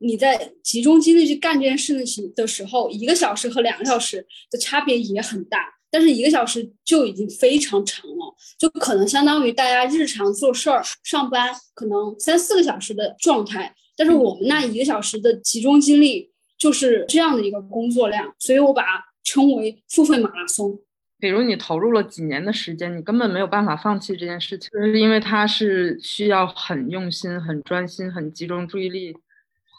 [0.00, 5.58] 你在集中精力去干这件事情的时候，一个小时和两个小时的差别也很大，
[5.90, 19.04] 但是一个小时就已经非常长了，就可能相当于大家日常做事儿、上班可能三四个小时的状态，但是我们那一个小时的集中精力就是这样的一个工作量，所以我把它。
[19.22, 20.80] 称为付费马拉松，
[21.18, 29.14] 比如你投入了几年的时间，你根本没有办法放弃这件事情，是因为它是需要很用心、很专心、很集中注意力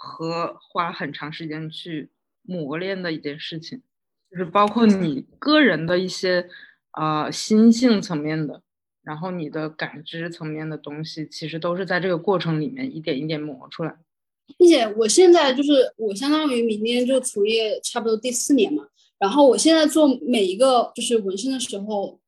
[0.04, 2.10] 和花很长时间去
[2.41, 3.84] 磨练的一件事情，
[4.32, 6.49] 就是包括你个人的一些
[6.93, 8.64] 呃心性层面的，
[9.04, 13.95] 然后你的感知层面的东西，其实都是在这个过程里面一点一点磨出来。
[14.58, 18.88] 并且我现在就是我相当于明年就从业差不多第四年嘛。
[19.20, 22.20] 然后我现在做每一个就是纹身的时候，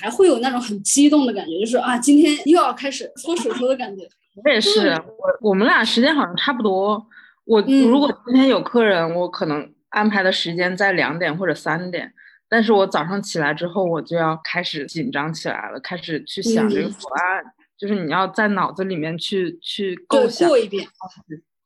[0.00, 4.08] 还会有那种很激动的感觉，就是啊，今天又要开始搓手手的感觉。
[4.34, 7.06] 我也是，我我们俩时间好像差不多。
[7.44, 12.12] 我如果今天有客人，我可能安排的时间在两点或者三点，
[12.48, 17.44] 但是我早上起来之后，我就要开始紧张起来了，开始去想这个图案，
[17.76, 20.86] 就是你要在脑子里面去去构想过一遍，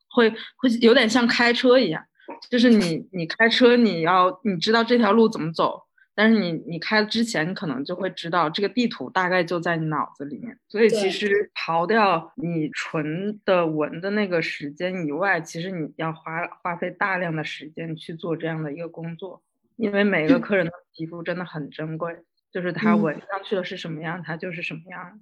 [0.09, 2.03] 会会有点像开车一样，
[2.49, 5.86] 就是你你开车你要你知道这条路怎么走。
[6.19, 19.43] 但是你你开之前，你可能就会知道这个地图大概就在你脑子里面，所以其实刨掉你纯的闻的那个时间以外，其实你要花花费大量的时间去做这样的一个工作，
[19.75, 22.17] 因为每个客人的皮肤真的很珍贵，
[22.51, 25.21] 就是他闻上去的是什么样，他就是什么样。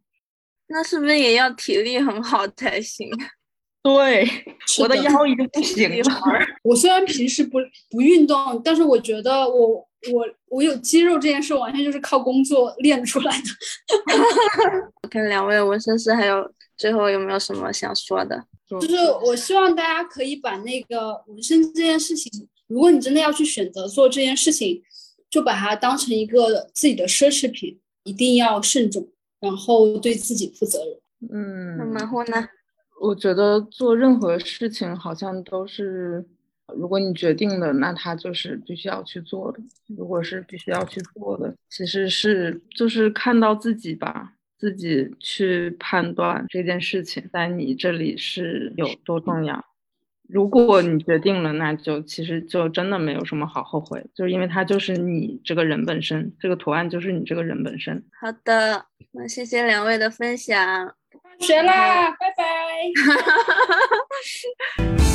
[0.68, 3.12] 那是不是也要体力很好才行？
[3.84, 4.26] 对，
[4.80, 6.20] 我的腰已经不行了。
[6.64, 7.60] 我虽然平时不
[7.92, 9.86] 不运动，但是我觉得我。
[10.14, 13.48] 我我有肌肉这件事，完全就是靠工作练出来的。
[15.02, 18.46] 我看两位纹身师还有最后有没有什么想说的？
[18.68, 24.82] 就是我希望大家可以把那个纹身这件事情，如果你真的要去选择做这件事情，
[25.30, 29.08] 就把它当成一个自己的奢侈品，一定要慎重，
[29.40, 30.98] 然后对自己负责任。
[31.32, 32.48] 嗯，那马虎呢？
[33.02, 36.26] 我觉得做任何事情好像都是。
[36.76, 39.60] 如果你决定了，那他就是必须要去做的。
[39.96, 49.64] 如果是必须要去做的，其实是就是看到自己吧，自己去判断这件事情在你这里是有多重要。
[50.28, 58.04] 如果你决定了，那就其实就真的没有什么好后悔，就是因为它就是你这个人本身，这个图案就是你这个人本身。
[58.20, 60.96] 好的，那谢谢两位的分享，
[61.40, 62.46] 学啦，拜拜。